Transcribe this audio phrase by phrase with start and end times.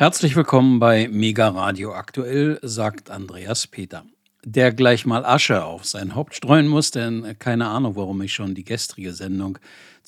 [0.00, 4.04] Herzlich willkommen bei Mega Radio Aktuell, sagt Andreas Peter.
[4.44, 8.54] Der gleich mal Asche auf sein Haupt streuen muss, denn keine Ahnung, warum ich schon
[8.54, 9.58] die gestrige Sendung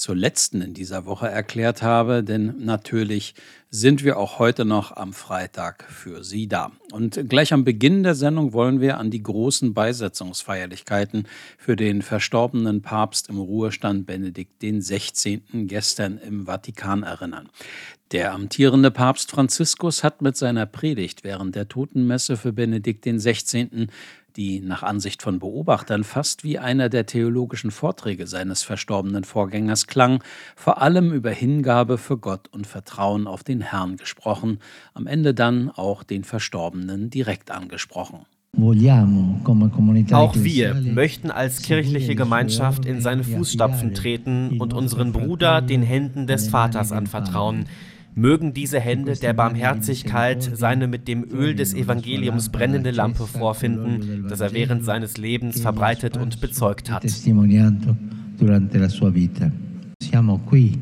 [0.01, 3.35] zur letzten in dieser Woche erklärt habe, denn natürlich
[3.69, 6.73] sind wir auch heute noch am Freitag für Sie da.
[6.91, 12.81] Und gleich am Beginn der Sendung wollen wir an die großen Beisetzungsfeierlichkeiten für den verstorbenen
[12.81, 15.43] Papst im Ruhestand Benedikt XVI.
[15.53, 17.51] gestern im Vatikan erinnern.
[18.13, 23.89] Der amtierende Papst Franziskus hat mit seiner Predigt während der Totenmesse für Benedikt XVI
[24.37, 30.23] die nach Ansicht von Beobachtern fast wie einer der theologischen Vorträge seines verstorbenen Vorgängers klang,
[30.57, 34.59] vor allem über Hingabe für Gott und Vertrauen auf den Herrn gesprochen,
[34.95, 38.27] am Ende dann auch den Verstorbenen direkt angesprochen.
[40.13, 46.27] Auch wir möchten als kirchliche Gemeinschaft in seine Fußstapfen treten und unseren Bruder den Händen
[46.27, 47.67] des Vaters anvertrauen,
[48.15, 54.41] Mögen diese Hände der Barmherzigkeit seine mit dem Öl des Evangeliums brennende Lampe vorfinden, das
[54.41, 57.05] er während seines Lebens verbreitet und bezeugt hat.
[60.03, 60.79] Siamo qui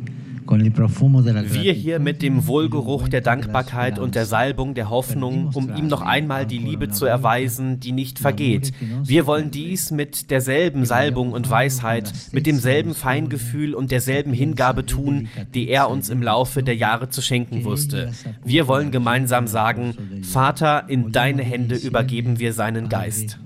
[1.52, 6.00] wir hier mit dem Wohlgeruch der Dankbarkeit und der Salbung der Hoffnung, um ihm noch
[6.00, 8.72] einmal die Liebe zu erweisen, die nicht vergeht.
[9.04, 15.28] Wir wollen dies mit derselben Salbung und Weisheit, mit demselben Feingefühl und derselben Hingabe tun,
[15.54, 18.12] die er uns im Laufe der Jahre zu schenken wusste.
[18.42, 23.38] Wir wollen gemeinsam sagen, Vater, in deine Hände übergeben wir seinen Geist.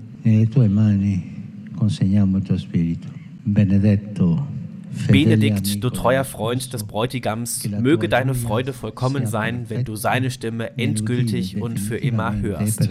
[3.45, 4.41] Benedetto
[5.07, 10.77] Benedikt, du treuer Freund des Bräutigams, möge deine Freude vollkommen sein, wenn du seine Stimme
[10.77, 12.81] endgültig und für immer hörst.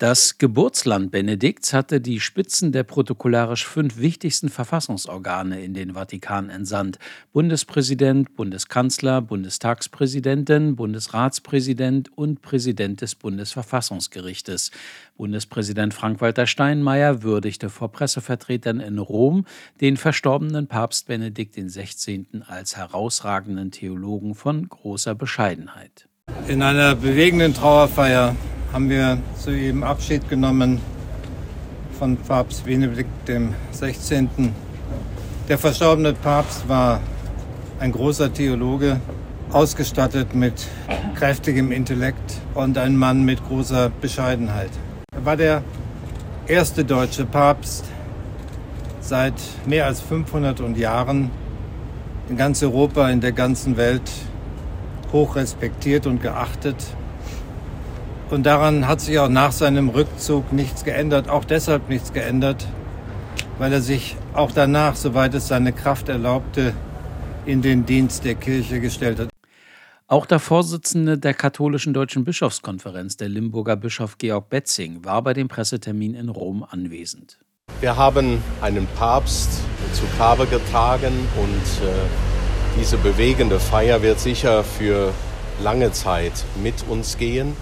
[0.00, 6.98] Das Geburtsland Benedikts hatte die Spitzen der protokollarisch fünf wichtigsten Verfassungsorgane in den Vatikan entsandt.
[7.34, 14.70] Bundespräsident, Bundeskanzler, Bundestagspräsidentin, Bundesratspräsident und Präsident des Bundesverfassungsgerichtes.
[15.18, 19.44] Bundespräsident Frank-Walter Steinmeier würdigte vor Pressevertretern in Rom
[19.82, 22.24] den verstorbenen Papst Benedikt XVI.
[22.46, 26.09] als herausragenden Theologen von großer Bescheidenheit.
[26.48, 28.34] In einer bewegenden Trauerfeier
[28.72, 30.80] haben wir soeben Abschied genommen
[31.98, 33.30] von Papst Benedikt
[33.72, 34.28] XVI.
[35.48, 37.00] Der verstorbene Papst war
[37.78, 39.00] ein großer Theologe,
[39.52, 40.66] ausgestattet mit
[41.14, 44.70] kräftigem Intellekt und ein Mann mit großer Bescheidenheit.
[45.14, 45.62] Er war der
[46.46, 47.84] erste deutsche Papst
[49.00, 49.34] seit
[49.66, 51.30] mehr als 500 Jahren
[52.28, 54.10] in ganz Europa, in der ganzen Welt
[55.12, 56.76] hoch respektiert und geachtet.
[58.30, 62.66] Und daran hat sich auch nach seinem Rückzug nichts geändert, auch deshalb nichts geändert,
[63.58, 66.72] weil er sich auch danach, soweit es seine Kraft erlaubte,
[67.44, 69.28] in den Dienst der Kirche gestellt hat.
[70.06, 75.48] Auch der Vorsitzende der katholischen Deutschen Bischofskonferenz, der Limburger Bischof Georg Betzing, war bei dem
[75.48, 77.38] Pressetermin in Rom anwesend.
[77.80, 79.60] Wir haben einen Papst
[79.92, 82.29] zu Grabe getragen und äh,
[82.80, 85.12] diese bewegende Feier wird sicher für
[85.62, 86.32] lange Zeit
[86.62, 87.54] mit uns gehen.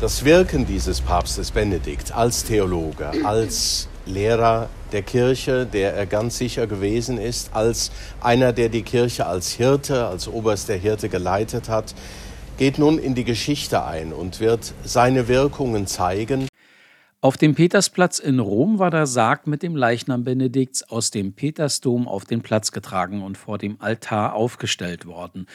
[0.00, 6.66] Das Wirken dieses Papstes Benedikt als Theologe, als Lehrer der Kirche, der er ganz sicher
[6.66, 7.90] gewesen ist, als
[8.22, 11.94] einer, der die Kirche als Hirte, als oberster Hirte geleitet hat,
[12.56, 16.48] geht nun in die Geschichte ein und wird seine Wirkungen zeigen.
[17.24, 22.08] Auf dem Petersplatz in Rom war der Sarg mit dem Leichnam Benedikts aus dem Petersdom
[22.08, 25.46] auf den Platz getragen und vor dem Altar aufgestellt worden.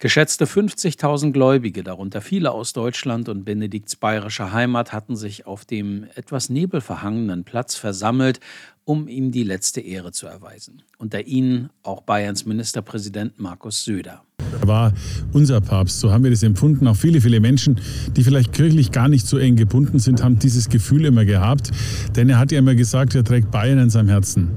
[0.00, 6.06] Geschätzte 50.000 Gläubige, darunter viele aus Deutschland und Benedikts bayerischer Heimat, hatten sich auf dem
[6.14, 8.40] etwas nebelverhangenen Platz versammelt
[8.84, 10.82] um ihm die letzte Ehre zu erweisen.
[10.98, 14.22] Unter ihnen auch Bayerns Ministerpräsident Markus Söder.
[14.60, 14.92] Er war
[15.32, 16.86] unser Papst, so haben wir das empfunden.
[16.86, 17.80] Auch viele, viele Menschen,
[18.16, 21.70] die vielleicht kirchlich gar nicht so eng gebunden sind, haben dieses Gefühl immer gehabt.
[22.14, 24.50] Denn er hat ja immer gesagt, er trägt Bayern in seinem Herzen.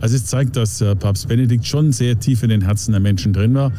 [0.00, 3.32] Also es zeigt, dass äh, Papst Benedikt schon sehr tief in den Herzen der Menschen
[3.32, 3.72] drin war.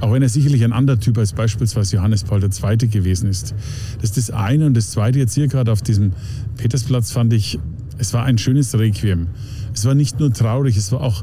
[0.00, 2.76] Auch wenn er sicherlich ein anderer Typ als beispielsweise Johannes Paul II.
[2.88, 3.54] gewesen ist.
[4.00, 4.66] Das ist das eine.
[4.66, 6.12] Und das zweite jetzt hier gerade auf diesem
[6.56, 7.58] Petersplatz fand ich
[8.00, 9.28] es war ein schönes Requiem.
[9.74, 11.22] Es war nicht nur traurig, es war auch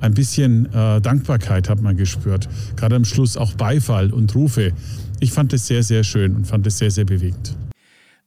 [0.00, 2.48] ein bisschen äh, Dankbarkeit hat man gespürt.
[2.76, 4.72] Gerade am Schluss auch Beifall und Rufe.
[5.18, 7.56] Ich fand es sehr, sehr schön und fand es sehr, sehr bewegend.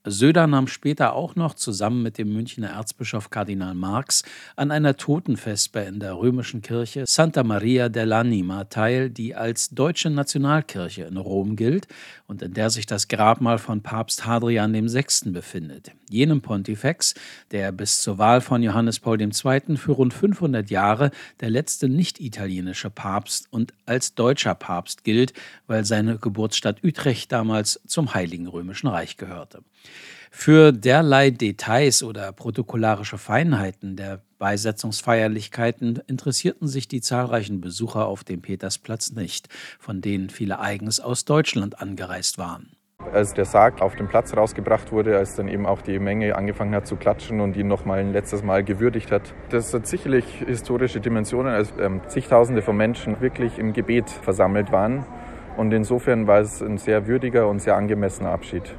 [0.04, 4.24] Söder nahm später auch noch zusammen mit dem Münchner Erzbischof Kardinal Marx
[4.56, 11.04] an einer Totenvesper in der römischen Kirche Santa Maria dell'Anima teil, die als deutsche Nationalkirche
[11.04, 11.88] in Rom gilt
[12.26, 15.30] und in der sich das Grabmal von Papst Hadrian VI.
[15.30, 17.14] befindet, jenem Pontifex,
[17.52, 19.78] der bis zur Wahl von Johannes Paul II.
[19.78, 21.12] für rund 500 Jahre
[21.42, 25.34] der letzte nicht-italienische Papst und als deutscher Papst gilt,
[25.68, 29.62] weil seine Geburtsstadt Utrecht damals zum Heiligen Römischen Reich gehörte.
[30.34, 38.42] Für derlei Details oder protokollarische Feinheiten der Beisetzungsfeierlichkeiten interessierten sich die zahlreichen Besucher auf dem
[38.42, 42.72] Petersplatz nicht, von denen viele eigens aus Deutschland angereist waren.
[43.14, 46.74] Als der Sarg auf den Platz rausgebracht wurde, als dann eben auch die Menge angefangen
[46.74, 49.34] hat zu klatschen und ihn noch mal ein letztes Mal gewürdigt hat.
[49.50, 55.06] Das hat sicherlich historische Dimensionen, als ähm, zigtausende von Menschen wirklich im Gebet versammelt waren.
[55.58, 58.74] Und insofern war es ein sehr würdiger und sehr angemessener Abschied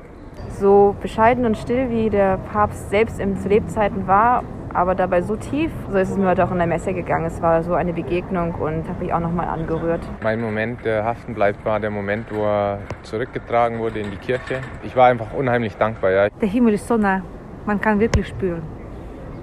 [0.60, 4.44] so bescheiden und still, wie der Papst selbst zu Lebzeiten war,
[4.74, 7.26] aber dabei so tief, so ist es mir heute auch in der Messe gegangen.
[7.26, 10.00] Es war so eine Begegnung und habe mich auch nochmal angerührt.
[10.22, 14.60] Mein Moment, der haften bleibt, war der Moment, wo er zurückgetragen wurde in die Kirche.
[14.82, 16.10] Ich war einfach unheimlich dankbar.
[16.10, 16.28] Ja.
[16.28, 17.22] Der Himmel ist so nah,
[17.66, 18.62] man kann wirklich spüren.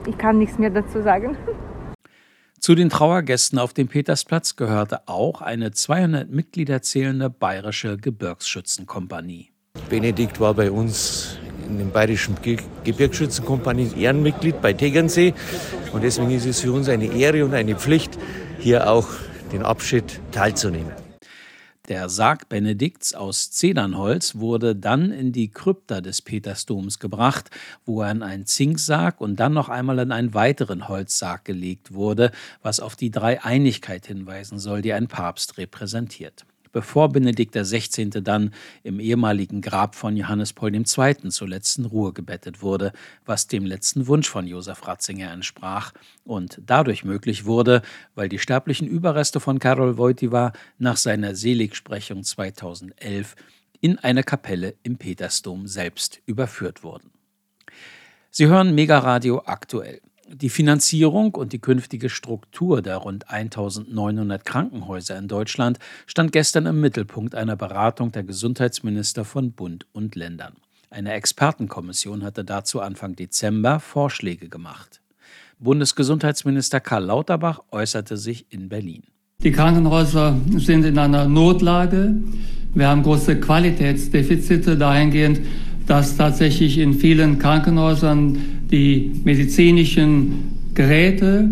[0.07, 1.38] Ich kann nichts mehr dazu sagen.
[2.59, 9.49] Zu den Trauergästen auf dem Petersplatz gehörte auch eine 200 Mitglieder zählende bayerische Gebirgsschützenkompanie.
[9.89, 11.38] Benedikt war bei uns
[11.68, 12.36] in den Bayerischen
[12.83, 15.33] Gebirgsschützenkompanie Ehrenmitglied bei Tegernsee.
[15.91, 18.18] Und deswegen ist es für uns eine Ehre und eine Pflicht,
[18.59, 19.07] hier auch
[19.51, 20.91] den Abschied teilzunehmen.
[21.88, 27.50] Der Sarg Benedikts aus Zedernholz wurde dann in die Krypta des Petersdoms gebracht,
[27.83, 32.31] wo er in einen Zinksarg und dann noch einmal in einen weiteren Holzsarg gelegt wurde,
[32.62, 38.10] was auf die Dreieinigkeit hinweisen soll, die ein Papst repräsentiert bevor Benedikt XVI.
[38.21, 40.86] dann im ehemaligen Grab von Johannes Paul II.
[41.30, 42.94] zur letzten Ruhe gebettet wurde,
[43.25, 45.92] was dem letzten Wunsch von Josef Ratzinger entsprach
[46.24, 47.81] und dadurch möglich wurde,
[48.16, 53.36] weil die sterblichen Überreste von Karol Wojtyła nach seiner Seligsprechung 2011
[53.81, 57.12] in eine Kapelle im Petersdom selbst überführt wurden.
[58.31, 60.01] Sie hören Megaradio aktuell.
[60.31, 66.80] Die Finanzierung und die künftige Struktur der rund 1900 Krankenhäuser in Deutschland stand gestern im
[66.80, 70.54] Mittelpunkt einer Beratung der Gesundheitsminister von Bund und Ländern.
[70.92, 75.02] Eine Expertenkommission hatte dazu Anfang Dezember Vorschläge gemacht.
[75.58, 79.04] Bundesgesundheitsminister Karl Lauterbach äußerte sich in Berlin.
[79.42, 82.14] Die Krankenhäuser sind in einer Notlage.
[82.76, 85.42] Wir haben große Qualitätsdefizite dahingehend,
[85.89, 88.38] dass tatsächlich in vielen Krankenhäusern
[88.71, 91.50] die medizinischen Geräte,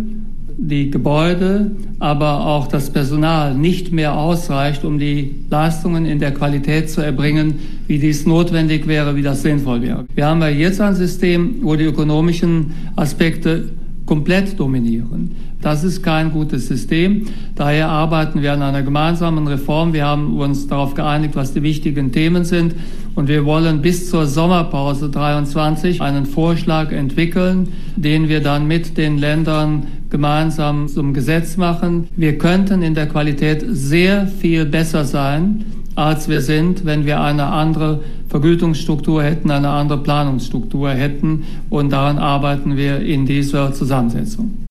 [0.59, 6.91] die Gebäude, aber auch das Personal nicht mehr ausreicht, um die Leistungen in der Qualität
[6.91, 7.55] zu erbringen,
[7.87, 10.05] wie dies notwendig wäre, wie das sinnvoll wäre.
[10.13, 13.69] Wir haben ja jetzt ein System, wo die ökonomischen Aspekte
[14.05, 15.31] komplett dominieren.
[15.61, 17.23] Das ist kein gutes System.
[17.55, 19.93] Daher arbeiten wir an einer gemeinsamen Reform.
[19.93, 22.75] Wir haben uns darauf geeinigt, was die wichtigen Themen sind.
[23.17, 29.17] Und wir wollen bis zur Sommerpause 23 einen Vorschlag entwickeln, den wir dann mit den
[29.17, 32.09] Ländern gemeinsam zum Gesetz machen.
[32.15, 35.65] Wir könnten in der Qualität sehr viel besser sein,
[35.95, 41.41] als wir sind, wenn wir eine andere Vergütungsstruktur hätten, eine andere Planungsstruktur hätten.
[41.71, 44.66] Und daran arbeiten wir in dieser Zusammensetzung.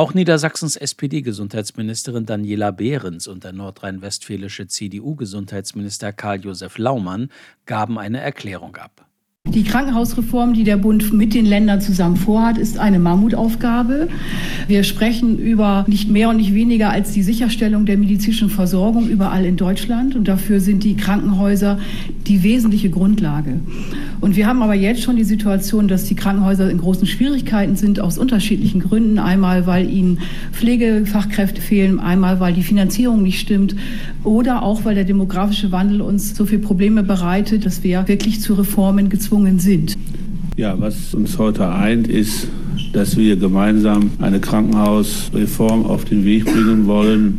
[0.00, 7.30] Auch Niedersachsens SPD-Gesundheitsministerin Daniela Behrens und der nordrhein-westfälische CDU-Gesundheitsminister Karl-Josef Laumann
[7.66, 9.09] gaben eine Erklärung ab.
[9.54, 14.06] Die Krankenhausreform, die der Bund mit den Ländern zusammen vorhat, ist eine Mammutaufgabe.
[14.68, 19.44] Wir sprechen über nicht mehr und nicht weniger als die Sicherstellung der medizinischen Versorgung überall
[19.44, 20.14] in Deutschland.
[20.14, 21.80] Und dafür sind die Krankenhäuser
[22.28, 23.58] die wesentliche Grundlage.
[24.20, 27.98] Und wir haben aber jetzt schon die Situation, dass die Krankenhäuser in großen Schwierigkeiten sind
[27.98, 29.18] aus unterschiedlichen Gründen.
[29.18, 30.18] Einmal, weil ihnen
[30.52, 33.74] Pflegefachkräfte fehlen, einmal, weil die Finanzierung nicht stimmt
[34.22, 38.54] oder auch, weil der demografische Wandel uns so viele Probleme bereitet, dass wir wirklich zu
[38.54, 39.96] Reformen gezwungen gezwungen sind.
[40.56, 42.48] Ja, was uns heute eint, ist,
[42.92, 47.38] dass wir gemeinsam eine Krankenhausreform auf den Weg bringen wollen,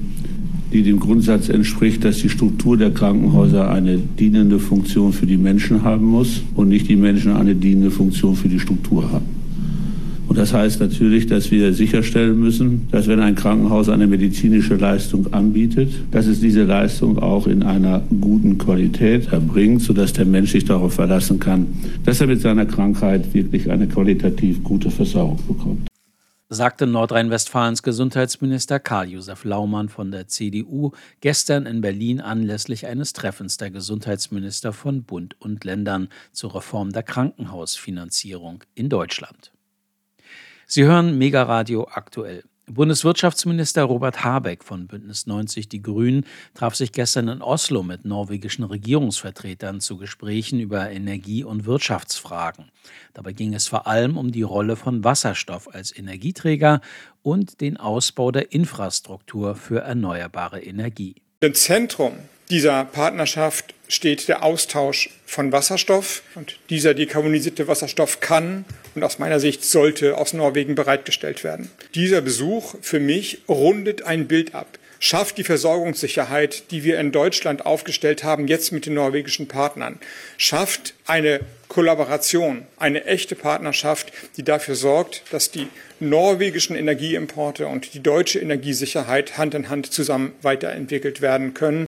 [0.71, 5.83] die dem Grundsatz entspricht, dass die Struktur der Krankenhäuser eine dienende Funktion für die Menschen
[5.83, 9.40] haben muss und nicht die Menschen eine dienende Funktion für die Struktur haben.
[10.31, 15.33] Und das heißt natürlich, dass wir sicherstellen müssen, dass wenn ein Krankenhaus eine medizinische Leistung
[15.33, 20.63] anbietet, dass es diese Leistung auch in einer guten Qualität erbringt, sodass der Mensch sich
[20.63, 21.67] darauf verlassen kann,
[22.05, 25.89] dass er mit seiner Krankheit wirklich eine qualitativ gute Versorgung bekommt.
[26.47, 33.69] sagte Nordrhein-Westfalens Gesundheitsminister Karl-Josef Laumann von der CDU gestern in Berlin anlässlich eines Treffens der
[33.69, 39.51] Gesundheitsminister von Bund und Ländern zur Reform der Krankenhausfinanzierung in Deutschland.
[40.74, 42.46] Sie hören Megaradio aktuell.
[42.66, 48.63] Bundeswirtschaftsminister Robert Habeck von Bündnis 90 Die Grünen traf sich gestern in Oslo mit norwegischen
[48.63, 52.72] Regierungsvertretern zu Gesprächen über Energie- und Wirtschaftsfragen.
[53.13, 56.80] Dabei ging es vor allem um die Rolle von Wasserstoff als Energieträger
[57.22, 61.16] und den Ausbau der Infrastruktur für erneuerbare Energie.
[61.42, 62.13] Im Zentrum
[62.50, 68.63] dieser Partnerschaft steht der Austausch von Wasserstoff und dieser dekarbonisierte Wasserstoff kann
[68.95, 71.69] und aus meiner Sicht sollte aus Norwegen bereitgestellt werden.
[71.93, 77.65] Dieser Besuch für mich rundet ein Bild ab, schafft die Versorgungssicherheit, die wir in Deutschland
[77.65, 80.00] aufgestellt haben, jetzt mit den norwegischen Partnern,
[80.38, 85.67] schafft eine Kollaboration, eine echte Partnerschaft, die dafür sorgt, dass die
[86.00, 91.88] norwegischen Energieimporte und die deutsche Energiesicherheit Hand in Hand zusammen weiterentwickelt werden können.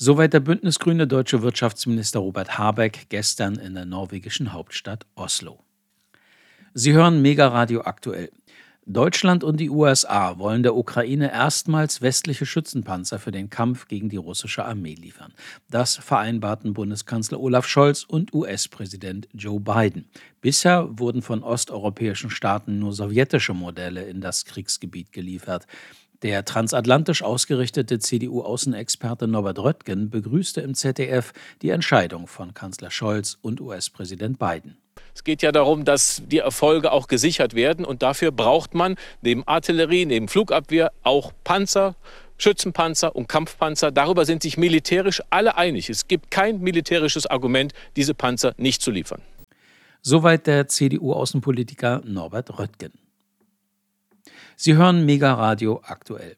[0.00, 5.58] Soweit der bündnisgrüne deutsche Wirtschaftsminister Robert Habeck gestern in der norwegischen Hauptstadt Oslo.
[6.72, 8.30] Sie hören Mega Radio aktuell.
[8.86, 14.16] Deutschland und die USA wollen der Ukraine erstmals westliche Schützenpanzer für den Kampf gegen die
[14.16, 15.34] russische Armee liefern.
[15.68, 20.08] Das vereinbarten Bundeskanzler Olaf Scholz und US-Präsident Joe Biden.
[20.40, 25.66] Bisher wurden von osteuropäischen Staaten nur sowjetische Modelle in das Kriegsgebiet geliefert.
[26.22, 31.32] Der transatlantisch ausgerichtete CDU-Außenexperte Norbert Röttgen begrüßte im ZDF
[31.62, 34.78] die Entscheidung von Kanzler Scholz und US-Präsident Biden.
[35.14, 37.84] Es geht ja darum, dass die Erfolge auch gesichert werden.
[37.84, 41.94] Und dafür braucht man neben Artillerie, neben Flugabwehr auch Panzer,
[42.36, 43.92] Schützenpanzer und Kampfpanzer.
[43.92, 45.88] Darüber sind sich militärisch alle einig.
[45.88, 49.22] Es gibt kein militärisches Argument, diese Panzer nicht zu liefern.
[50.02, 52.92] Soweit der CDU-Außenpolitiker Norbert Röttgen.
[54.60, 56.34] Sie hören Mega Radio aktuell.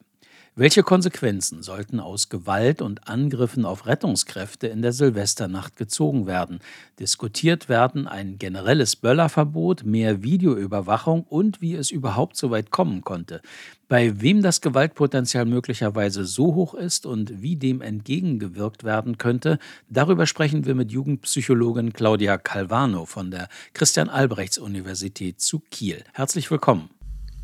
[0.54, 6.58] Welche Konsequenzen sollten aus Gewalt und Angriffen auf Rettungskräfte in der Silvesternacht gezogen werden?
[6.98, 13.40] Diskutiert werden ein generelles Böllerverbot, mehr Videoüberwachung und wie es überhaupt so weit kommen konnte.
[13.88, 19.58] Bei wem das Gewaltpotenzial möglicherweise so hoch ist und wie dem entgegengewirkt werden könnte,
[19.88, 26.04] darüber sprechen wir mit Jugendpsychologin Claudia Calvano von der Christian Albrechts Universität zu Kiel.
[26.12, 26.90] Herzlich willkommen.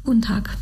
[0.06, 0.56] Guten Tag.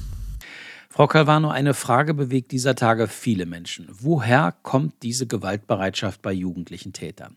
[0.89, 3.89] Frau Calvano, eine Frage bewegt dieser Tage viele Menschen.
[3.91, 7.37] Woher kommt diese Gewaltbereitschaft bei jugendlichen Tätern?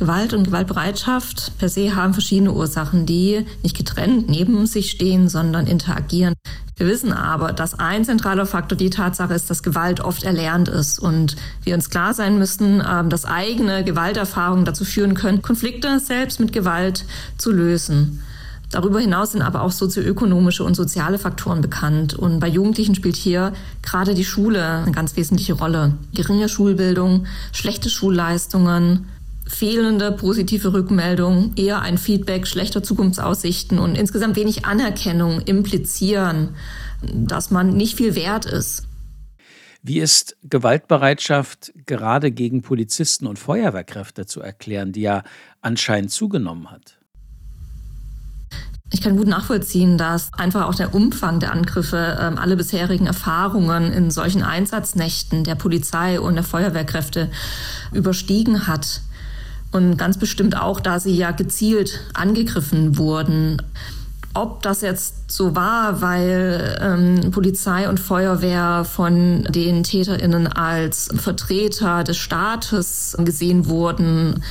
[0.00, 5.68] Gewalt und Gewaltbereitschaft per se haben verschiedene Ursachen, die nicht getrennt neben sich stehen, sondern
[5.68, 6.34] interagieren.
[6.76, 10.98] Wir wissen aber, dass ein zentraler Faktor die Tatsache ist, dass Gewalt oft erlernt ist
[10.98, 16.40] und wir uns klar sein müssen, ähm, dass eigene Gewalterfahrungen dazu führen können, Konflikte selbst
[16.40, 17.04] mit Gewalt
[17.36, 18.24] zu lösen.
[18.70, 22.14] Darüber hinaus sind aber auch sozioökonomische und soziale Faktoren bekannt.
[22.14, 25.94] Und bei Jugendlichen spielt hier gerade die Schule eine ganz wesentliche Rolle.
[26.14, 29.06] Geringe Schulbildung, schlechte Schulleistungen,
[29.46, 36.50] fehlende positive Rückmeldung, eher ein Feedback, schlechter Zukunftsaussichten und insgesamt wenig Anerkennung implizieren,
[37.02, 38.86] dass man nicht viel wert ist.
[39.82, 45.22] Wie ist Gewaltbereitschaft gerade gegen Polizisten und Feuerwehrkräfte zu erklären, die ja
[45.62, 46.97] anscheinend zugenommen hat?
[48.90, 53.92] Ich kann gut nachvollziehen, dass einfach auch der Umfang der Angriffe ähm, alle bisherigen Erfahrungen
[53.92, 57.28] in solchen Einsatznächten der Polizei und der Feuerwehrkräfte
[57.92, 59.02] überstiegen hat.
[59.72, 63.60] Und ganz bestimmt auch, da sie ja gezielt angegriffen wurden.
[64.32, 72.04] Ob das jetzt so war, weil ähm, Polizei und Feuerwehr von den Täterinnen als Vertreter
[72.04, 74.42] des Staates gesehen wurden,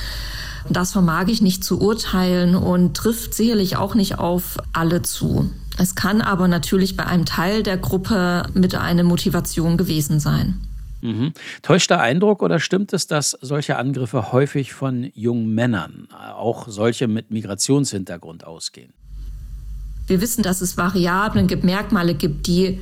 [0.70, 5.50] das vermag ich nicht zu urteilen und trifft sicherlich auch nicht auf alle zu.
[5.78, 10.60] Es kann aber natürlich bei einem Teil der Gruppe mit einer Motivation gewesen sein.
[11.00, 11.32] Mhm.
[11.62, 17.06] Täuscht der Eindruck oder stimmt es, dass solche Angriffe häufig von jungen Männern, auch solche
[17.06, 18.92] mit Migrationshintergrund, ausgehen?
[20.08, 22.80] Wir wissen, dass es Variablen gibt, Merkmale gibt, die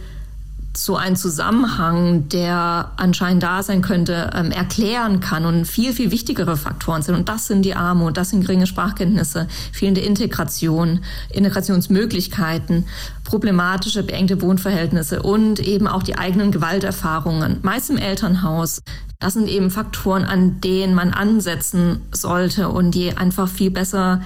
[0.76, 6.56] so einen Zusammenhang, der anscheinend da sein könnte, ähm, erklären kann und viel, viel wichtigere
[6.56, 7.14] Faktoren sind.
[7.14, 12.86] Und das sind die Armut, das sind geringe Sprachkenntnisse, fehlende Integration, Integrationsmöglichkeiten,
[13.24, 18.82] problematische, beengte Wohnverhältnisse und eben auch die eigenen Gewalterfahrungen, meist im Elternhaus.
[19.18, 24.20] Das sind eben Faktoren, an denen man ansetzen sollte und die einfach viel besser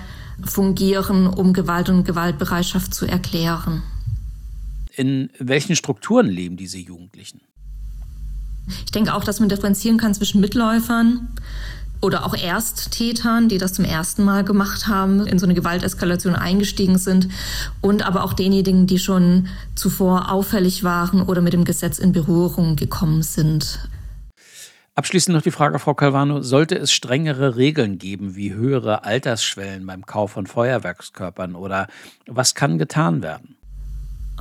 [0.45, 3.83] fungieren, um Gewalt und Gewaltbereitschaft zu erklären.
[5.01, 7.41] In welchen Strukturen leben diese Jugendlichen?
[8.85, 11.31] Ich denke auch, dass man differenzieren kann zwischen Mitläufern,
[12.03, 16.99] oder auch Ersttätern, die das zum ersten Mal gemacht haben, in so eine Gewalteskalation eingestiegen
[16.99, 17.29] sind
[17.81, 22.77] und aber auch denjenigen, die schon zuvor auffällig waren oder mit dem Gesetz in Berührung
[22.77, 23.89] gekommen sind.
[24.97, 30.05] Abschließend noch die Frage, Frau Calvano, sollte es strengere Regeln geben, wie höhere Altersschwellen beim
[30.05, 31.87] Kauf von Feuerwerkskörpern oder
[32.27, 33.57] was kann getan werden?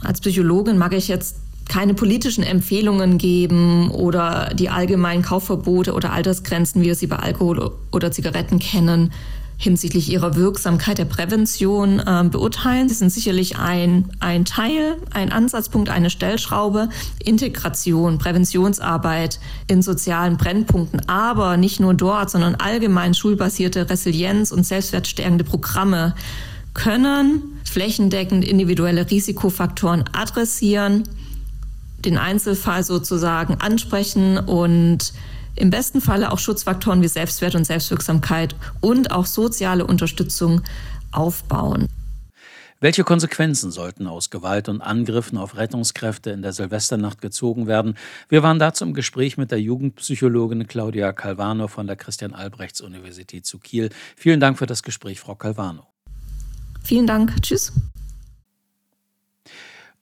[0.03, 1.37] Als Psychologin mag ich jetzt
[1.69, 7.71] keine politischen Empfehlungen geben oder die allgemeinen Kaufverbote oder Altersgrenzen, wie wir sie bei Alkohol
[7.91, 9.11] oder Zigaretten kennen,
[9.59, 12.87] hinsichtlich ihrer Wirksamkeit der Prävention äh, beurteilen.
[12.87, 16.87] Sie sind sicherlich ein, ein Teil, ein Ansatzpunkt, eine Stellschraube.
[17.23, 25.43] Integration, Präventionsarbeit in sozialen Brennpunkten, aber nicht nur dort, sondern allgemein schulbasierte Resilienz und selbstwertstärkende
[25.43, 26.15] Programme
[26.79, 31.03] können flächendeckend individuelle Risikofaktoren adressieren
[32.05, 35.11] den Einzelfall sozusagen ansprechen und
[35.55, 40.61] im besten Falle auch Schutzfaktoren wie Selbstwert und Selbstwirksamkeit und auch soziale Unterstützung
[41.11, 41.87] aufbauen.
[42.79, 47.95] Welche Konsequenzen sollten aus Gewalt und Angriffen auf Rettungskräfte in der Silvesternacht gezogen werden?
[48.29, 53.89] Wir waren dazu im Gespräch mit der Jugendpsychologin Claudia Calvano von der Christian-Albrechts-Universität zu Kiel.
[54.15, 55.88] Vielen Dank für das Gespräch, Frau Calvano.
[56.83, 57.41] Vielen Dank.
[57.41, 57.71] Tschüss.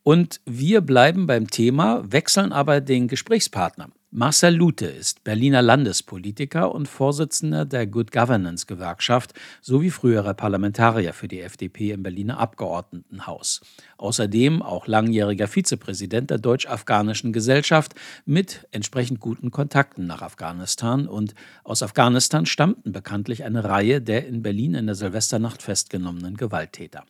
[0.03, 3.89] Und wir bleiben beim Thema, wechseln aber den Gesprächspartner.
[4.09, 11.27] Marcel Lute ist Berliner Landespolitiker und Vorsitzender der Good Governance Gewerkschaft sowie früherer Parlamentarier für
[11.27, 13.59] die FDP im Berliner Abgeordnetenhaus.
[13.97, 21.07] Außerdem auch langjähriger Vizepräsident der Deutsch-Afghanischen Gesellschaft mit entsprechend guten Kontakten nach Afghanistan.
[21.07, 27.05] Und aus Afghanistan stammten bekanntlich eine Reihe der in Berlin in der Silvesternacht festgenommenen Gewalttäter.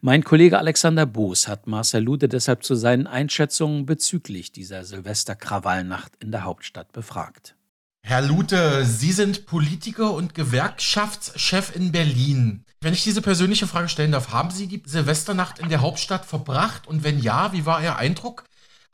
[0.00, 6.30] Mein Kollege Alexander Boos hat Marcel Lute deshalb zu seinen Einschätzungen bezüglich dieser Silvesterkrawallnacht in
[6.30, 7.57] der Hauptstadt befragt.
[8.02, 12.64] Herr Lute, Sie sind Politiker und Gewerkschaftschef in Berlin.
[12.80, 16.86] Wenn ich diese persönliche Frage stellen darf, haben Sie die Silvesternacht in der Hauptstadt verbracht?
[16.86, 18.44] Und wenn ja, wie war Ihr Eindruck?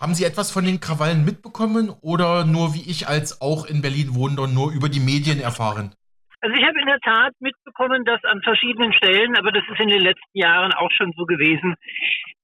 [0.01, 4.15] Haben Sie etwas von den Krawallen mitbekommen oder nur wie ich als auch in Berlin
[4.15, 5.95] wohnender nur über die Medien erfahren?
[6.41, 9.89] Also ich habe in der Tat mitbekommen, dass an verschiedenen Stellen, aber das ist in
[9.89, 11.75] den letzten Jahren auch schon so gewesen,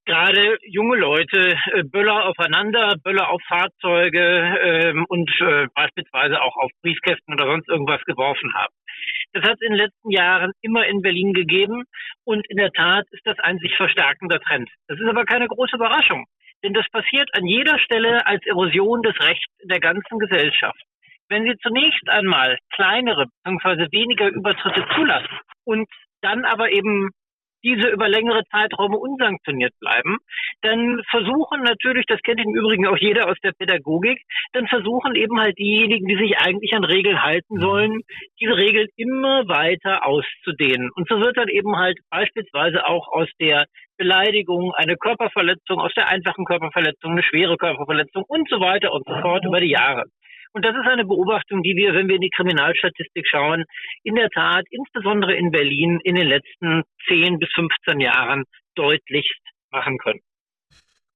[0.05, 4.19] gerade junge Leute äh, Böller aufeinander, Böller auf Fahrzeuge
[4.61, 8.73] ähm, und äh, beispielsweise auch auf Briefkästen oder sonst irgendwas geworfen haben.
[9.33, 11.83] Das hat es in den letzten Jahren immer in Berlin gegeben
[12.25, 14.69] und in der Tat ist das ein sich verstärkender Trend.
[14.87, 16.25] Das ist aber keine große Überraschung,
[16.63, 20.81] denn das passiert an jeder Stelle als Erosion des Rechts in der ganzen Gesellschaft.
[21.29, 23.87] Wenn Sie zunächst einmal kleinere bzw.
[23.91, 25.87] weniger Übertritte zulassen und
[26.21, 27.09] dann aber eben
[27.63, 30.17] diese über längere Zeiträume unsanktioniert bleiben,
[30.61, 34.21] dann versuchen natürlich, das kennt im Übrigen auch jeder aus der Pädagogik,
[34.53, 38.01] dann versuchen eben halt diejenigen, die sich eigentlich an Regeln halten sollen,
[38.39, 40.89] diese Regeln immer weiter auszudehnen.
[40.95, 43.65] Und so wird dann eben halt beispielsweise auch aus der
[43.97, 49.13] Beleidigung eine Körperverletzung, aus der einfachen Körperverletzung eine schwere Körperverletzung und so weiter und so
[49.21, 50.05] fort über die Jahre.
[50.53, 53.63] Und das ist eine Beobachtung, die wir, wenn wir in die Kriminalstatistik schauen,
[54.03, 58.43] in der Tat, insbesondere in Berlin, in den letzten 10 bis 15 Jahren
[58.75, 60.19] deutlichst machen können.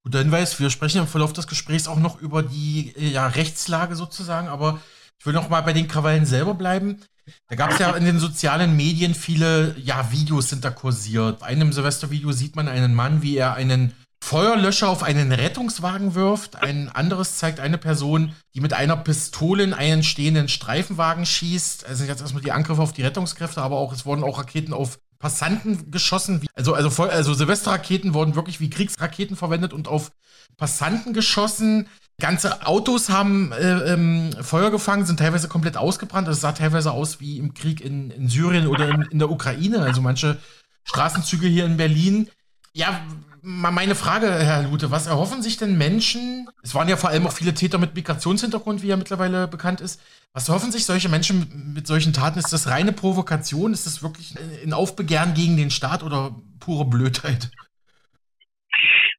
[0.04, 4.48] Guter Hinweis, wir sprechen im Verlauf des Gesprächs auch noch über die ja, Rechtslage sozusagen,
[4.48, 4.80] aber
[5.20, 7.02] ich will noch mal bei den Krawallen selber bleiben.
[7.50, 11.38] Da gab es ja in den sozialen Medien viele ja, Videos sind da kursiert.
[11.38, 13.94] Auf einem Silvestervideo sieht man einen Mann, wie er einen
[14.26, 16.56] Feuerlöscher auf einen Rettungswagen wirft.
[16.56, 21.86] Ein anderes zeigt eine Person, die mit einer Pistole in einen stehenden Streifenwagen schießt.
[21.86, 24.98] Also jetzt erstmal die Angriffe auf die Rettungskräfte, aber auch es wurden auch Raketen auf
[25.20, 26.44] Passanten geschossen.
[26.56, 30.12] Also, also, also Silvesterraketen wurden wirklich wie Kriegsraketen verwendet und auf
[30.58, 31.88] Passanten geschossen.
[32.20, 36.28] Ganze Autos haben äh, ähm, Feuer gefangen, sind teilweise komplett ausgebrannt.
[36.30, 39.82] Es sah teilweise aus wie im Krieg in, in Syrien oder in, in der Ukraine.
[39.82, 40.40] Also manche
[40.84, 42.28] Straßenzüge hier in Berlin.
[42.74, 43.06] Ja,
[43.46, 46.50] meine Frage, Herr Lute, was erhoffen sich denn Menschen?
[46.64, 50.02] Es waren ja vor allem auch viele Täter mit Migrationshintergrund, wie ja mittlerweile bekannt ist.
[50.34, 52.40] Was erhoffen sich solche Menschen mit solchen Taten?
[52.40, 53.72] Ist das reine Provokation?
[53.72, 57.52] Ist das wirklich ein Aufbegehren gegen den Staat oder pure Blödheit?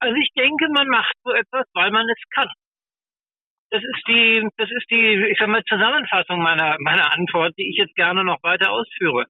[0.01, 2.49] Also ich denke, man macht so etwas, weil man es kann.
[3.71, 7.77] Das ist die, das ist die, ich sag mal, Zusammenfassung meiner, meiner Antwort, die ich
[7.77, 9.27] jetzt gerne noch weiter ausführe.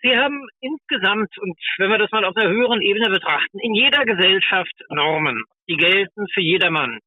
[0.00, 4.04] Sie haben insgesamt, und wenn wir das mal auf einer höheren Ebene betrachten, in jeder
[4.04, 7.00] Gesellschaft Normen, die gelten für jedermann.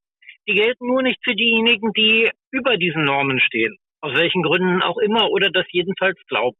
[0.47, 4.97] Die gelten nur nicht für diejenigen, die über diesen Normen stehen, aus welchen Gründen auch
[4.97, 6.57] immer oder das jedenfalls glauben.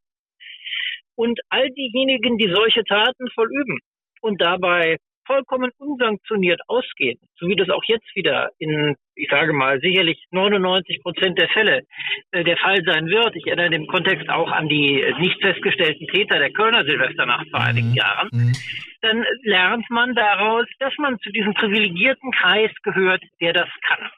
[1.15, 3.79] Und all diejenigen, die solche Taten vollüben
[4.21, 9.79] und dabei vollkommen unsanktioniert ausgehen, so wie das auch jetzt wieder in, ich sage mal,
[9.79, 11.81] sicherlich 99 Prozent der Fälle
[12.31, 13.35] äh, der Fall sein wird.
[13.35, 17.89] Ich erinnere im Kontext auch an die nicht festgestellten Täter der Kölner Silvesternacht vor einigen
[17.89, 17.95] mhm.
[17.95, 18.29] Jahren.
[18.31, 18.53] Mhm.
[19.01, 24.09] Dann lernt man daraus, dass man zu diesem privilegierten Kreis gehört, der das kann.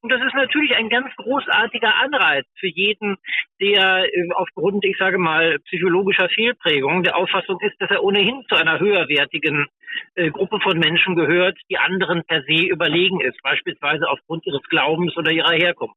[0.00, 3.16] Und das ist natürlich ein ganz großartiger Anreiz für jeden,
[3.60, 8.54] der äh, aufgrund, ich sage mal, psychologischer Fehlprägung der Auffassung ist, dass er ohnehin zu
[8.54, 9.66] einer höherwertigen
[10.14, 15.16] äh, Gruppe von Menschen gehört, die anderen per se überlegen ist, beispielsweise aufgrund ihres Glaubens
[15.16, 15.96] oder ihrer Herkunft.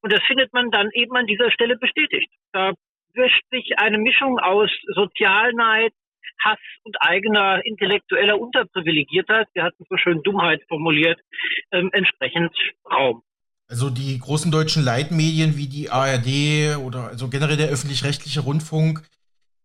[0.00, 2.30] Und das findet man dann eben an dieser Stelle bestätigt.
[2.52, 2.72] Da
[3.14, 5.92] wischt sich eine Mischung aus Sozialneid,
[6.44, 11.18] Hass und eigener intellektueller Unterprivilegiertheit, wir hatten so schön Dummheit formuliert,
[11.72, 12.54] ähm, entsprechend
[12.90, 13.22] Raum.
[13.68, 19.02] Also die großen deutschen Leitmedien wie die ARD oder also generell der öffentlich-rechtliche Rundfunk,